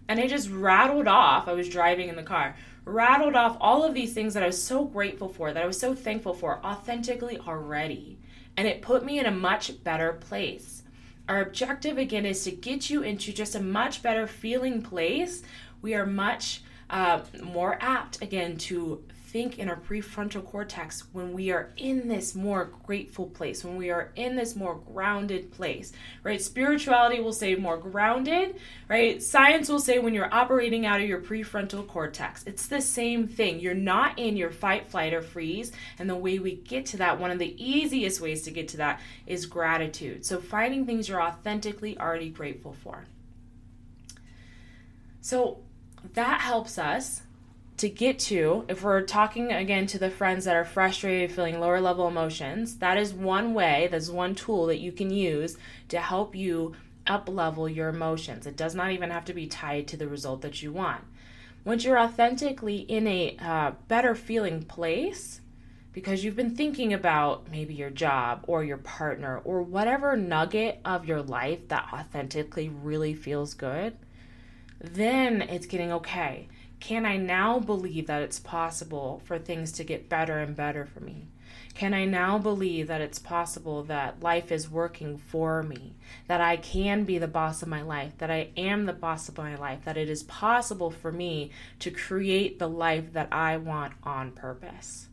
and 0.09 0.19
I 0.19 0.27
just 0.27 0.49
rattled 0.49 1.07
off. 1.07 1.47
I 1.47 1.53
was 1.53 1.69
driving 1.69 2.09
in 2.09 2.17
the 2.17 2.23
car, 2.23 2.57
rattled 2.85 3.37
off 3.37 3.59
all 3.61 3.85
of 3.85 3.95
these 3.95 4.15
things 4.15 4.35
that 4.35 4.43
I 4.43 4.47
was 4.47 4.61
so 4.61 4.85
grateful 4.85 5.29
for, 5.29 5.53
that 5.53 5.63
I 5.63 5.67
was 5.67 5.79
so 5.79 5.95
thankful 5.95 6.33
for 6.33 6.65
authentically 6.65 7.39
already. 7.39 8.19
And 8.59 8.67
it 8.67 8.83
put 8.83 9.05
me 9.05 9.21
in 9.21 9.27
a 9.27 9.31
much 9.31 9.85
better 9.85 10.15
place. 10.15 10.83
Our 11.29 11.41
objective 11.41 11.97
again 11.97 12.27
is 12.27 12.43
to 12.43 12.51
get 12.51 12.91
you 12.91 13.03
into 13.03 13.33
just 13.33 13.55
a 13.55 13.63
much 13.63 14.03
better 14.03 14.27
feeling 14.27 14.83
place. 14.83 15.45
We 15.81 15.95
are 15.95 16.05
much 16.05 16.63
uh, 16.91 17.21
more 17.41 17.79
apt 17.81 18.21
again 18.21 18.57
to 18.57 19.05
think 19.29 19.59
in 19.59 19.69
our 19.69 19.77
prefrontal 19.77 20.45
cortex 20.45 21.05
when 21.13 21.35
we 21.35 21.51
are 21.51 21.71
in 21.77 22.09
this 22.09 22.35
more 22.35 22.71
grateful 22.87 23.27
place, 23.27 23.63
when 23.63 23.77
we 23.77 23.91
are 23.91 24.11
in 24.17 24.37
this 24.37 24.57
more 24.57 24.77
grounded 24.77 25.53
place, 25.53 25.93
right? 26.23 26.41
Spirituality 26.41 27.21
will 27.21 27.35
say 27.35 27.55
more 27.55 27.77
grounded, 27.77 28.57
right? 28.89 29.23
Science 29.23 29.69
will 29.69 29.81
say 29.81 29.99
when 29.99 30.15
you're 30.15 30.33
operating 30.33 30.87
out 30.87 31.01
of 31.01 31.07
your 31.07 31.21
prefrontal 31.21 31.87
cortex. 31.87 32.43
It's 32.47 32.69
the 32.69 32.81
same 32.81 33.29
thing. 33.29 33.61
You're 33.61 33.75
not 33.75 34.19
in 34.19 34.37
your 34.37 34.51
fight, 34.51 34.89
flight, 34.89 35.13
or 35.13 35.21
freeze. 35.21 35.73
And 35.99 36.09
the 36.09 36.17
way 36.17 36.39
we 36.39 36.57
get 36.57 36.87
to 36.87 36.97
that, 36.97 37.21
one 37.21 37.31
of 37.31 37.39
the 37.39 37.55
easiest 37.63 38.23
ways 38.23 38.43
to 38.43 38.51
get 38.51 38.69
to 38.69 38.79
that 38.79 39.01
is 39.27 39.45
gratitude. 39.45 40.25
So 40.25 40.41
finding 40.41 40.87
things 40.87 41.09
you're 41.09 41.23
authentically 41.23 41.99
already 41.99 42.31
grateful 42.31 42.75
for. 42.83 43.05
So 45.21 45.65
that 46.15 46.41
helps 46.41 46.79
us 46.79 47.23
to 47.79 47.89
get 47.89 48.19
to, 48.19 48.65
if 48.69 48.83
we're 48.83 49.03
talking 49.03 49.53
again 49.53 49.87
to 49.87 49.99
the 49.99 50.11
friends 50.11 50.45
that 50.45 50.57
are 50.57 50.65
frustrated, 50.65 51.31
feeling 51.31 51.61
lower 51.61 51.81
level 51.81 52.09
emotions, 52.09 52.79
that 52.79 52.99
is 52.99 53.15
one 53.15 53.55
way, 53.55 53.89
that's 53.91 54.11
one 54.11 54.35
tool 54.35 54.67
that 54.67 54.81
you 54.81 54.91
can 54.91 55.11
use 55.11 55.57
to 55.89 56.01
help 56.01 56.35
you 56.35 56.75
up 57.07 57.29
level 57.29 57.69
your 57.69 57.89
emotions. 57.89 58.47
It 58.47 58.57
does 58.57 58.75
not 58.75 58.91
even 58.91 59.11
have 59.11 59.25
to 59.27 59.33
be 59.33 59.47
tied 59.47 59.87
to 59.89 59.97
the 59.97 60.09
result 60.09 60.43
that 60.43 60.61
you 60.61 60.73
want. 60.73 61.05
Once 61.65 61.85
you're 61.85 61.99
authentically 61.99 62.79
in 62.79 63.07
a 63.07 63.37
uh, 63.41 63.73
better 63.87 64.15
feeling 64.15 64.63
place, 64.63 65.41
because 65.93 66.23
you've 66.23 66.37
been 66.37 66.55
thinking 66.55 66.93
about 66.93 67.51
maybe 67.51 67.75
your 67.75 67.91
job 67.91 68.45
or 68.47 68.63
your 68.65 68.77
partner 68.77 69.41
or 69.45 69.63
whatever 69.63 70.17
nugget 70.17 70.81
of 70.85 71.07
your 71.07 71.23
life 71.23 71.69
that 71.69 71.89
authentically 71.93 72.69
really 72.69 73.15
feels 73.15 73.55
good, 73.55 73.97
then 74.81 75.43
it's 75.43 75.67
getting 75.67 75.93
okay 75.93 76.49
can 76.81 77.05
I 77.05 77.17
now 77.17 77.59
believe 77.59 78.07
that 78.07 78.23
it's 78.23 78.39
possible 78.39 79.21
for 79.25 79.39
things 79.39 79.73
to 79.73 79.85
get 79.85 80.09
better 80.09 80.39
and 80.39 80.55
better 80.55 80.87
for 80.87 81.01
me? 81.01 81.27
Can 81.75 81.95
I 81.95 82.05
now 82.05 82.39
believe 82.39 82.89
that 82.89 83.01
it's 83.01 83.19
possible 83.19 83.85
that 83.85 84.23
life 84.23 84.51
is 84.51 84.71
working 84.71 85.17
for 85.17 85.63
me? 85.63 85.95
That 86.27 86.41
I 86.41 86.57
can 86.57 87.05
be 87.05 87.19
the 87.19 87.29
boss 87.29 87.63
of 87.63 87.69
my 87.69 87.83
life? 87.83 88.19
That 88.19 88.31
I 88.31 88.51
am 88.57 88.87
the 88.87 88.93
boss 88.93 89.29
of 89.29 89.39
my 89.39 89.55
life? 89.55 89.85
That 89.85 89.97
it 89.97 90.09
is 90.09 90.23
possible 90.25 90.91
for 90.91 91.13
me 91.13 91.51
to 91.81 91.91
create 91.91 92.59
the 92.59 92.69
life 92.69 93.13
that 93.13 93.29
I 93.33 93.57
want 93.57 93.95
on 94.03 94.33
purpose? 94.33 95.09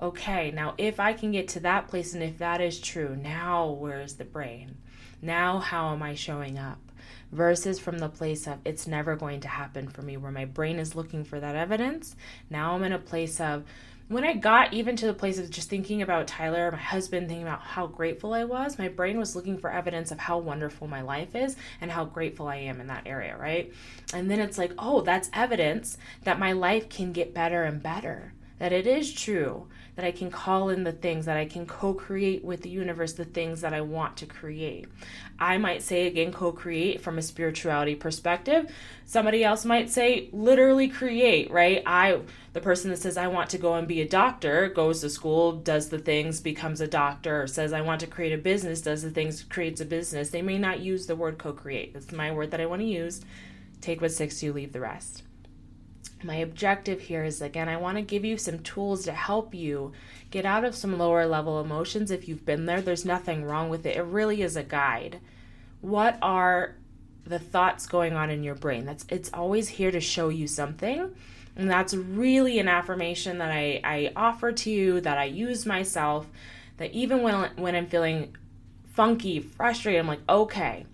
Okay, 0.00 0.50
now 0.50 0.74
if 0.76 0.98
I 0.98 1.12
can 1.12 1.32
get 1.32 1.48
to 1.48 1.60
that 1.60 1.88
place 1.88 2.14
and 2.14 2.22
if 2.22 2.38
that 2.38 2.60
is 2.60 2.80
true, 2.80 3.14
now 3.14 3.70
where's 3.70 4.14
the 4.14 4.24
brain? 4.24 4.76
Now 5.22 5.58
how 5.58 5.92
am 5.92 6.02
I 6.02 6.14
showing 6.14 6.58
up? 6.58 6.83
Versus 7.32 7.78
from 7.78 7.98
the 7.98 8.08
place 8.08 8.46
of 8.46 8.58
it's 8.64 8.86
never 8.86 9.16
going 9.16 9.40
to 9.40 9.48
happen 9.48 9.88
for 9.88 10.02
me, 10.02 10.16
where 10.16 10.32
my 10.32 10.44
brain 10.44 10.78
is 10.78 10.94
looking 10.94 11.24
for 11.24 11.40
that 11.40 11.56
evidence. 11.56 12.16
Now 12.50 12.74
I'm 12.74 12.84
in 12.84 12.92
a 12.92 12.98
place 12.98 13.40
of 13.40 13.64
when 14.08 14.24
I 14.24 14.34
got 14.34 14.74
even 14.74 14.96
to 14.96 15.06
the 15.06 15.14
place 15.14 15.38
of 15.38 15.48
just 15.48 15.70
thinking 15.70 16.02
about 16.02 16.26
Tyler, 16.26 16.70
my 16.70 16.76
husband, 16.76 17.26
thinking 17.26 17.46
about 17.46 17.62
how 17.62 17.86
grateful 17.86 18.34
I 18.34 18.44
was, 18.44 18.78
my 18.78 18.88
brain 18.88 19.18
was 19.18 19.34
looking 19.34 19.56
for 19.56 19.70
evidence 19.70 20.10
of 20.10 20.18
how 20.18 20.38
wonderful 20.38 20.86
my 20.86 21.00
life 21.00 21.34
is 21.34 21.56
and 21.80 21.90
how 21.90 22.04
grateful 22.04 22.46
I 22.46 22.56
am 22.56 22.80
in 22.80 22.88
that 22.88 23.06
area, 23.06 23.36
right? 23.36 23.72
And 24.12 24.30
then 24.30 24.40
it's 24.40 24.58
like, 24.58 24.72
oh, 24.78 25.00
that's 25.00 25.30
evidence 25.32 25.96
that 26.24 26.38
my 26.38 26.52
life 26.52 26.90
can 26.90 27.12
get 27.12 27.32
better 27.32 27.64
and 27.64 27.82
better, 27.82 28.34
that 28.58 28.72
it 28.72 28.86
is 28.86 29.10
true 29.10 29.68
that 29.96 30.04
I 30.04 30.10
can 30.10 30.30
call 30.30 30.68
in 30.68 30.84
the 30.84 30.92
things, 30.92 31.26
that 31.26 31.36
I 31.36 31.46
can 31.46 31.66
co 31.66 31.94
create 31.94 32.44
with 32.44 32.62
the 32.62 32.68
universe 32.68 33.12
the 33.12 33.24
things 33.24 33.60
that 33.60 33.72
I 33.72 33.80
want 33.80 34.16
to 34.18 34.26
create. 34.26 34.86
I 35.38 35.58
might 35.58 35.82
say 35.82 36.06
again, 36.06 36.32
co 36.32 36.52
create 36.52 37.00
from 37.00 37.18
a 37.18 37.22
spirituality 37.22 37.94
perspective. 37.94 38.72
Somebody 39.04 39.42
else 39.44 39.64
might 39.64 39.90
say 39.90 40.28
literally 40.32 40.88
create, 40.88 41.50
right? 41.50 41.82
I, 41.84 42.20
the 42.52 42.60
person 42.60 42.90
that 42.90 42.98
says, 42.98 43.16
I 43.16 43.26
want 43.26 43.50
to 43.50 43.58
go 43.58 43.74
and 43.74 43.88
be 43.88 44.00
a 44.00 44.08
doctor, 44.08 44.68
goes 44.68 45.00
to 45.00 45.10
school, 45.10 45.52
does 45.52 45.88
the 45.88 45.98
things, 45.98 46.40
becomes 46.40 46.80
a 46.80 46.86
doctor, 46.86 47.42
or 47.42 47.46
says, 47.46 47.72
I 47.72 47.80
want 47.80 48.00
to 48.00 48.06
create 48.06 48.32
a 48.32 48.38
business, 48.38 48.80
does 48.80 49.02
the 49.02 49.10
things, 49.10 49.42
creates 49.42 49.80
a 49.80 49.84
business. 49.84 50.30
They 50.30 50.42
may 50.42 50.58
not 50.58 50.80
use 50.80 51.06
the 51.06 51.16
word 51.16 51.38
co 51.38 51.52
create. 51.52 51.94
That's 51.94 52.12
my 52.12 52.32
word 52.32 52.52
that 52.52 52.60
I 52.60 52.66
want 52.66 52.82
to 52.82 52.86
use. 52.86 53.20
Take 53.80 54.00
what 54.00 54.12
sticks 54.12 54.42
you, 54.42 54.52
leave 54.52 54.72
the 54.72 54.80
rest 54.80 55.24
my 56.22 56.36
objective 56.36 57.00
here 57.02 57.24
is 57.24 57.42
again, 57.42 57.68
I 57.68 57.76
want 57.76 57.96
to 57.96 58.02
give 58.02 58.24
you 58.24 58.36
some 58.38 58.60
tools 58.60 59.04
to 59.04 59.12
help 59.12 59.54
you 59.54 59.92
get 60.30 60.44
out 60.46 60.64
of 60.64 60.74
some 60.74 60.98
lower 60.98 61.26
level 61.26 61.60
emotions. 61.60 62.10
If 62.10 62.28
you've 62.28 62.46
been 62.46 62.66
there, 62.66 62.80
there's 62.80 63.04
nothing 63.04 63.44
wrong 63.44 63.68
with 63.68 63.86
it. 63.86 63.96
It 63.96 64.02
really 64.02 64.42
is 64.42 64.56
a 64.56 64.62
guide. 64.62 65.20
What 65.80 66.18
are 66.22 66.76
the 67.26 67.38
thoughts 67.38 67.86
going 67.86 68.14
on 68.14 68.30
in 68.30 68.42
your 68.42 68.54
brain? 68.54 68.84
That's 68.84 69.04
it's 69.08 69.30
always 69.32 69.68
here 69.68 69.90
to 69.90 70.00
show 70.00 70.28
you 70.28 70.46
something. 70.46 71.14
And 71.56 71.70
that's 71.70 71.94
really 71.94 72.58
an 72.58 72.68
affirmation 72.68 73.38
that 73.38 73.52
I, 73.52 73.80
I 73.84 74.12
offer 74.16 74.50
to 74.50 74.70
you, 74.70 75.00
that 75.02 75.18
I 75.18 75.24
use 75.24 75.64
myself, 75.66 76.26
that 76.78 76.90
even 76.92 77.22
when 77.22 77.50
when 77.56 77.76
I'm 77.76 77.86
feeling 77.86 78.36
funky, 78.94 79.40
frustrated, 79.40 80.00
I'm 80.00 80.06
like, 80.06 80.28
okay, 80.28 80.86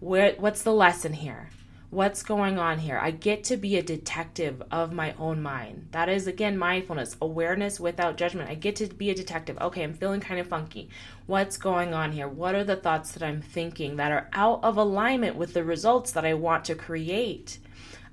what, 0.00 0.38
what's 0.38 0.62
the 0.62 0.72
lesson 0.72 1.12
here? 1.12 1.48
What's 1.90 2.22
going 2.22 2.58
on 2.58 2.78
here. 2.78 2.98
I 3.00 3.10
get 3.10 3.44
to 3.44 3.56
be 3.56 3.76
a 3.76 3.82
detective 3.82 4.62
of 4.70 4.92
my 4.92 5.14
own 5.18 5.42
mind. 5.42 5.88
That 5.92 6.08
is, 6.08 6.26
again, 6.26 6.58
mindfulness, 6.58 7.16
awareness 7.20 7.78
without 7.78 8.16
judgment. 8.16 8.50
I 8.50 8.54
get 8.54 8.76
to 8.76 8.86
be 8.86 9.10
a 9.10 9.14
detective. 9.14 9.56
Okay, 9.60 9.82
I'm 9.82 9.94
feeling 9.94 10.20
kind 10.20 10.40
of 10.40 10.48
funky. 10.48 10.88
What's 11.26 11.56
going 11.56 11.94
on 11.94 12.12
here? 12.12 12.28
What 12.28 12.54
are 12.54 12.64
the 12.64 12.76
thoughts 12.76 13.12
that 13.12 13.22
I'm 13.22 13.40
thinking 13.40 13.96
that 13.96 14.12
are 14.12 14.28
out 14.32 14.64
of 14.64 14.76
alignment 14.76 15.36
with 15.36 15.54
the 15.54 15.64
results 15.64 16.12
that 16.12 16.24
I 16.24 16.34
want 16.34 16.64
to 16.66 16.74
create? 16.74 17.58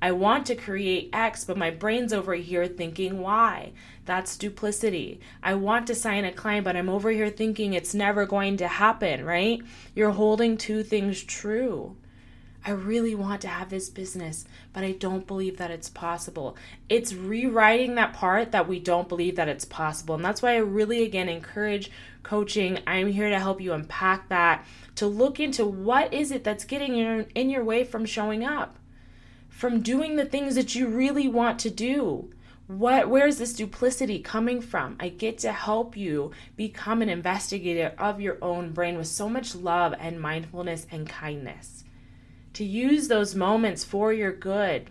I 0.02 0.12
want 0.12 0.46
to 0.48 0.56
create 0.56 1.10
X, 1.14 1.46
but 1.46 1.58
my 1.58 1.72
brain's 1.72 2.12
over 2.12 2.34
here 2.34 2.68
thinking 2.68 3.20
Y. 3.20 3.72
That's 4.06 4.38
duplicity. 4.38 5.22
I 5.42 5.54
want 5.54 5.88
to 5.88 5.96
sign 5.96 6.26
a 6.26 6.32
client, 6.34 6.66
but 6.66 6.76
I'm 6.76 6.90
over 6.90 7.10
here 7.10 7.30
thinking 7.30 7.74
it's 7.74 7.96
never 7.96 8.26
going 8.26 8.58
to 8.58 8.68
happen, 8.68 9.24
right? 9.24 9.62
You're 9.96 10.12
holding 10.12 10.58
two 10.58 10.84
things 10.84 11.24
true. 11.24 11.96
I 12.66 12.72
really 12.72 13.14
want 13.14 13.42
to 13.42 13.50
have 13.50 13.70
this 13.70 13.90
business, 13.90 14.46
but 14.72 14.86
I 14.86 14.94
don't 14.94 15.28
believe 15.28 15.58
that 15.58 15.72
it's 15.72 15.90
possible. 15.90 16.56
It's 16.88 17.14
rewriting 17.14 17.96
that 17.96 18.14
part 18.14 18.54
that 18.54 18.70
we 18.70 18.80
don't 18.80 19.10
believe 19.10 19.36
that 19.36 19.50
it's 19.50 19.66
possible. 19.66 20.16
And 20.16 20.24
that's 20.24 20.42
why 20.42 20.54
I 20.54 20.60
really, 20.60 21.04
again, 21.04 21.28
encourage 21.28 21.92
coaching. 22.24 22.80
I'm 22.88 23.12
here 23.12 23.30
to 23.30 23.40
help 23.40 23.60
you 23.60 23.74
unpack 23.74 24.30
that, 24.30 24.66
to 24.96 25.08
look 25.08 25.42
into 25.42 25.66
what 25.66 26.14
is 26.14 26.32
it 26.32 26.46
that's 26.46 26.64
getting 26.64 26.96
in 26.96 27.50
your 27.50 27.66
way 27.66 27.84
from 27.84 28.06
showing 28.06 28.46
up, 28.46 28.78
from 29.50 29.82
doing 29.82 30.16
the 30.16 30.26
things 30.26 30.56
that 30.56 30.74
you 30.74 30.88
really 30.88 31.28
want 31.28 31.60
to 31.60 31.70
do. 31.70 32.32
What 32.68 33.10
where 33.10 33.28
is 33.28 33.40
this 33.40 33.54
duplicity 33.54 34.20
coming 34.20 34.62
from? 34.62 34.96
I 35.02 35.10
get 35.10 35.38
to 35.40 35.52
help 35.52 35.98
you 35.98 36.32
become 36.56 37.02
an 37.02 37.10
investigator 37.10 37.94
of 37.98 38.22
your 38.22 38.38
own 38.42 38.72
brain 38.72 38.98
with 38.98 39.08
so 39.08 39.28
much 39.28 39.54
love 39.54 39.94
and 40.00 40.22
mindfulness 40.22 40.88
and 40.90 41.08
kindness 41.08 41.84
to 42.54 42.64
use 42.64 43.08
those 43.08 43.36
moments 43.36 43.84
for 43.84 44.14
your 44.14 44.32
good. 44.32 44.90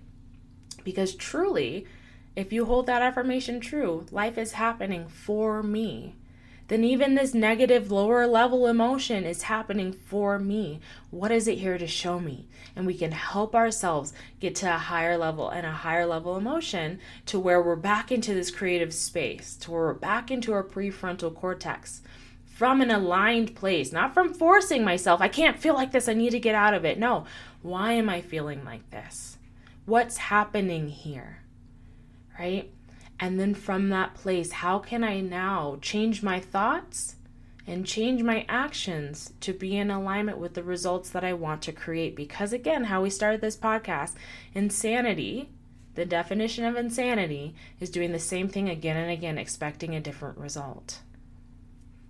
Because 0.84 1.14
truly, 1.14 1.86
if 2.34 2.52
you 2.52 2.64
hold 2.64 2.86
that 2.86 3.02
affirmation 3.02 3.60
true, 3.60 4.06
life 4.10 4.38
is 4.38 4.52
happening 4.52 5.06
for 5.06 5.62
me. 5.62 6.16
Then 6.68 6.84
even 6.84 7.14
this 7.14 7.34
negative 7.34 7.90
lower 7.90 8.26
level 8.26 8.66
emotion 8.66 9.24
is 9.24 9.42
happening 9.42 9.92
for 9.92 10.38
me. 10.38 10.80
What 11.10 11.30
is 11.30 11.46
it 11.46 11.58
here 11.58 11.76
to 11.76 11.86
show 11.86 12.18
me? 12.18 12.48
And 12.74 12.86
we 12.86 12.94
can 12.96 13.12
help 13.12 13.54
ourselves 13.54 14.14
get 14.40 14.54
to 14.56 14.74
a 14.74 14.78
higher 14.78 15.18
level 15.18 15.50
and 15.50 15.66
a 15.66 15.72
higher 15.72 16.06
level 16.06 16.36
emotion 16.36 16.98
to 17.26 17.38
where 17.38 17.60
we're 17.60 17.76
back 17.76 18.10
into 18.10 18.32
this 18.32 18.50
creative 18.50 18.94
space, 18.94 19.56
to 19.56 19.70
where 19.70 19.82
we're 19.82 19.94
back 19.94 20.30
into 20.30 20.52
our 20.52 20.64
prefrontal 20.64 21.34
cortex 21.34 22.00
from 22.46 22.80
an 22.80 22.90
aligned 22.90 23.54
place, 23.56 23.92
not 23.92 24.14
from 24.14 24.32
forcing 24.32 24.84
myself. 24.84 25.20
I 25.20 25.28
can't 25.28 25.58
feel 25.58 25.74
like 25.74 25.90
this. 25.90 26.08
I 26.08 26.14
need 26.14 26.30
to 26.30 26.38
get 26.38 26.54
out 26.54 26.74
of 26.74 26.84
it. 26.84 26.98
No, 26.98 27.26
why 27.62 27.92
am 27.92 28.08
I 28.08 28.20
feeling 28.20 28.64
like 28.64 28.90
this? 28.90 29.38
What's 29.86 30.16
happening 30.16 30.88
here? 30.88 31.38
Right? 32.38 32.72
And 33.18 33.38
then 33.38 33.54
from 33.54 33.90
that 33.90 34.14
place, 34.14 34.50
how 34.50 34.80
can 34.80 35.04
I 35.04 35.20
now 35.20 35.78
change 35.80 36.22
my 36.22 36.40
thoughts 36.40 37.16
and 37.66 37.86
change 37.86 38.22
my 38.22 38.44
actions 38.48 39.32
to 39.40 39.52
be 39.52 39.76
in 39.76 39.90
alignment 39.90 40.38
with 40.38 40.54
the 40.54 40.62
results 40.64 41.10
that 41.10 41.22
I 41.22 41.32
want 41.32 41.62
to 41.62 41.72
create? 41.72 42.16
Because 42.16 42.52
again, 42.52 42.84
how 42.84 43.02
we 43.02 43.10
started 43.10 43.40
this 43.40 43.56
podcast, 43.56 44.14
insanity, 44.54 45.50
the 45.94 46.04
definition 46.04 46.64
of 46.64 46.74
insanity, 46.74 47.54
is 47.78 47.90
doing 47.90 48.10
the 48.10 48.18
same 48.18 48.48
thing 48.48 48.68
again 48.68 48.96
and 48.96 49.10
again, 49.10 49.38
expecting 49.38 49.94
a 49.94 50.00
different 50.00 50.38
result. 50.38 51.00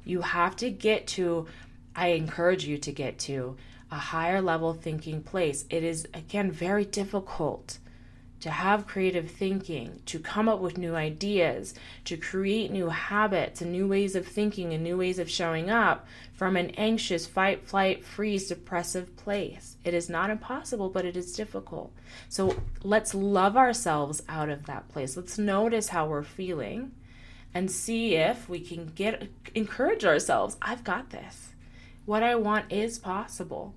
You 0.04 0.22
have 0.22 0.56
to 0.56 0.70
get 0.70 1.06
to, 1.08 1.46
I 1.94 2.08
encourage 2.08 2.64
you 2.64 2.78
to 2.78 2.92
get 2.92 3.18
to 3.20 3.56
a 3.92 3.96
higher 3.96 4.40
level 4.40 4.72
thinking 4.72 5.22
place. 5.22 5.66
It 5.70 5.84
is, 5.84 6.08
again, 6.14 6.50
very 6.50 6.86
difficult 6.86 7.78
to 8.40 8.50
have 8.50 8.88
creative 8.88 9.30
thinking, 9.30 10.00
to 10.06 10.18
come 10.18 10.48
up 10.48 10.58
with 10.58 10.76
new 10.76 10.96
ideas, 10.96 11.74
to 12.04 12.16
create 12.16 12.72
new 12.72 12.88
habits 12.88 13.60
and 13.60 13.70
new 13.70 13.86
ways 13.86 14.16
of 14.16 14.26
thinking 14.26 14.72
and 14.72 14.82
new 14.82 14.96
ways 14.96 15.20
of 15.20 15.30
showing 15.30 15.70
up 15.70 16.06
from 16.32 16.56
an 16.56 16.70
anxious, 16.70 17.24
fight, 17.26 17.62
flight, 17.62 18.02
freeze, 18.02 18.48
depressive 18.48 19.14
place. 19.16 19.76
It 19.84 19.94
is 19.94 20.08
not 20.08 20.30
impossible, 20.30 20.88
but 20.88 21.04
it 21.04 21.16
is 21.16 21.34
difficult. 21.34 21.92
So 22.28 22.56
let's 22.82 23.14
love 23.14 23.56
ourselves 23.56 24.22
out 24.28 24.48
of 24.48 24.66
that 24.66 24.88
place. 24.88 25.16
Let's 25.16 25.38
notice 25.38 25.88
how 25.88 26.06
we're 26.06 26.24
feeling 26.24 26.92
and 27.54 27.70
see 27.70 28.16
if 28.16 28.48
we 28.48 28.58
can 28.58 28.86
get 28.86 29.28
encourage 29.54 30.04
ourselves. 30.04 30.56
I've 30.62 30.82
got 30.82 31.10
this. 31.10 31.50
What 32.06 32.24
I 32.24 32.34
want 32.34 32.72
is 32.72 32.98
possible. 32.98 33.74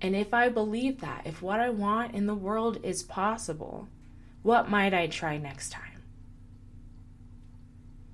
And 0.00 0.14
if 0.14 0.34
I 0.34 0.48
believe 0.48 1.00
that, 1.00 1.26
if 1.26 1.40
what 1.40 1.60
I 1.60 1.70
want 1.70 2.14
in 2.14 2.26
the 2.26 2.34
world 2.34 2.78
is 2.82 3.02
possible, 3.02 3.88
what 4.42 4.68
might 4.68 4.92
I 4.92 5.06
try 5.06 5.38
next 5.38 5.70
time? 5.70 6.02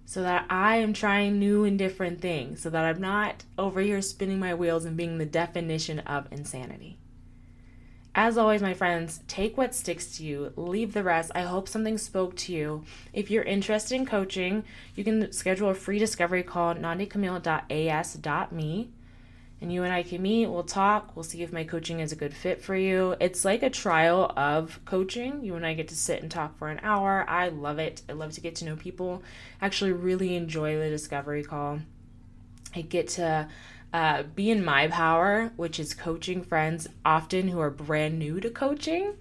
So 0.05 0.23
that 0.23 0.47
I 0.49 0.77
am 0.77 0.93
trying 0.93 1.39
new 1.39 1.65
and 1.65 1.79
different 1.79 2.21
things, 2.21 2.63
so 2.63 2.71
that 2.71 2.85
I'm 2.85 3.01
not 3.01 3.45
over 3.59 3.81
here 3.81 4.03
spinning 4.03 4.39
my 4.39 4.55
wheels 4.55 4.85
and 4.85 4.97
being 4.97 5.19
the 5.19 5.27
definition 5.27 6.01
of 6.01 6.29
insanity. 6.31 6.99
As 8.15 8.37
always, 8.37 8.61
my 8.61 8.75
friends, 8.75 9.21
take 9.29 9.57
what 9.57 9.75
sticks 9.75 10.17
to 10.17 10.25
you, 10.25 10.53
leave 10.57 10.95
the 10.95 11.05
rest. 11.05 11.31
I 11.35 11.43
hope 11.43 11.69
something 11.69 11.97
spoke 11.97 12.37
to 12.39 12.53
you. 12.53 12.85
If 13.13 13.31
you're 13.31 13.45
interested 13.45 13.95
in 13.95 14.05
coaching, 14.05 14.65
you 14.97 15.05
can 15.05 15.31
schedule 15.33 15.71
a 15.71 15.75
free 15.75 16.01
discovery 16.01 16.43
call 16.43 16.71
at 16.71 16.81
nandicamille.as.me 16.81 18.91
and 19.61 19.71
you 19.73 19.83
and 19.83 19.93
I 19.93 20.03
can 20.03 20.23
meet, 20.23 20.47
we'll 20.47 20.63
talk, 20.63 21.15
we'll 21.15 21.23
see 21.23 21.43
if 21.43 21.53
my 21.53 21.65
coaching 21.65 22.01
is 22.01 22.13
a 22.13 22.17
good 22.17 22.33
fit 22.33 22.63
for 22.63 22.75
you. 22.75 23.15
It's 23.21 23.45
like 23.45 23.63
a 23.63 23.69
trial 23.69 24.33
of 24.37 24.81
coaching. 24.87 25.45
You 25.45 25.55
and 25.55 25.67
I 25.67 25.75
get 25.75 25.89
to 25.89 25.97
sit 25.97 26.23
and 26.23 26.31
talk 26.31 26.57
for 26.57 26.69
an 26.69 26.81
hour. 26.83 27.27
I 27.29 27.49
love 27.49 27.79
it. 27.79 28.01
I 28.09 28.13
love 28.13 28.33
to 28.33 28.41
get 28.41 28.55
to 28.57 28.65
know 28.65 28.77
people. 28.77 29.23
I 29.61 29.67
actually 29.67 29.93
really 29.93 30.35
enjoy 30.35 30.79
the 30.79 30.89
discovery 30.89 31.45
call. 31.45 31.81
I 32.75 32.81
get 32.81 33.09
to 33.09 33.49
uh, 33.93 34.23
be 34.23 34.51
in 34.51 34.65
my 34.65 34.89
power, 34.89 35.53
which 35.57 35.79
is 35.79 35.93
coaching 35.93 36.43
friends 36.43 36.87
often 37.05 37.49
who 37.49 37.61
are 37.61 37.71
brand 37.71 38.19
new 38.19 38.41
to 38.41 38.49
coaching. 38.49 39.15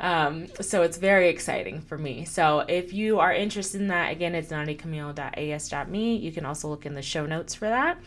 Um, 0.00 0.48
so 0.60 0.82
it's 0.82 0.96
very 0.96 1.28
exciting 1.28 1.80
for 1.80 1.96
me. 1.96 2.24
So 2.24 2.60
if 2.60 2.92
you 2.92 3.20
are 3.20 3.32
interested 3.32 3.80
in 3.80 3.88
that, 3.88 4.10
again, 4.10 4.34
it's 4.34 4.50
nandicamille.as.me. 4.50 6.16
You 6.16 6.32
can 6.32 6.44
also 6.44 6.68
look 6.68 6.86
in 6.86 6.94
the 6.94 7.02
show 7.02 7.24
notes 7.24 7.54
for 7.54 7.68
that 7.68 7.98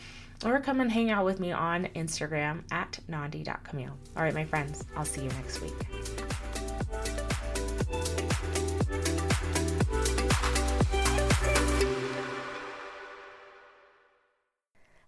or 0.45 0.59
come 0.59 0.81
and 0.81 0.91
hang 0.91 1.09
out 1.09 1.25
with 1.25 1.39
me 1.39 1.51
on 1.51 1.85
Instagram 1.95 2.63
at 2.71 2.99
nandi.camille. 3.07 3.97
All 4.15 4.23
right, 4.23 4.33
my 4.33 4.45
friends, 4.45 4.85
I'll 4.95 5.05
see 5.05 5.23
you 5.23 5.29
next 5.29 5.61
week. 5.61 5.73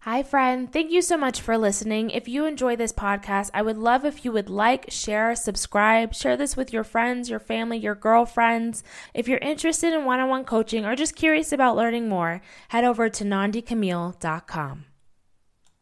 Hi, 0.05 0.23
friend. 0.23 0.73
Thank 0.73 0.91
you 0.91 1.03
so 1.03 1.15
much 1.15 1.41
for 1.41 1.59
listening. 1.59 2.09
If 2.09 2.27
you 2.27 2.45
enjoy 2.45 2.75
this 2.75 2.91
podcast, 2.91 3.51
I 3.53 3.61
would 3.61 3.77
love 3.77 4.03
if 4.03 4.25
you 4.25 4.31
would 4.31 4.49
like, 4.49 4.87
share, 4.89 5.35
subscribe, 5.35 6.15
share 6.15 6.35
this 6.35 6.57
with 6.57 6.73
your 6.73 6.83
friends, 6.83 7.29
your 7.29 7.39
family, 7.39 7.77
your 7.77 7.93
girlfriends. 7.93 8.83
If 9.13 9.27
you're 9.27 9.37
interested 9.37 9.93
in 9.93 10.03
one 10.03 10.19
on 10.19 10.27
one 10.27 10.43
coaching 10.43 10.85
or 10.85 10.95
just 10.95 11.15
curious 11.15 11.51
about 11.51 11.77
learning 11.77 12.09
more, 12.09 12.41
head 12.69 12.83
over 12.83 13.09
to 13.09 13.23
nandicamille.com. 13.23 14.85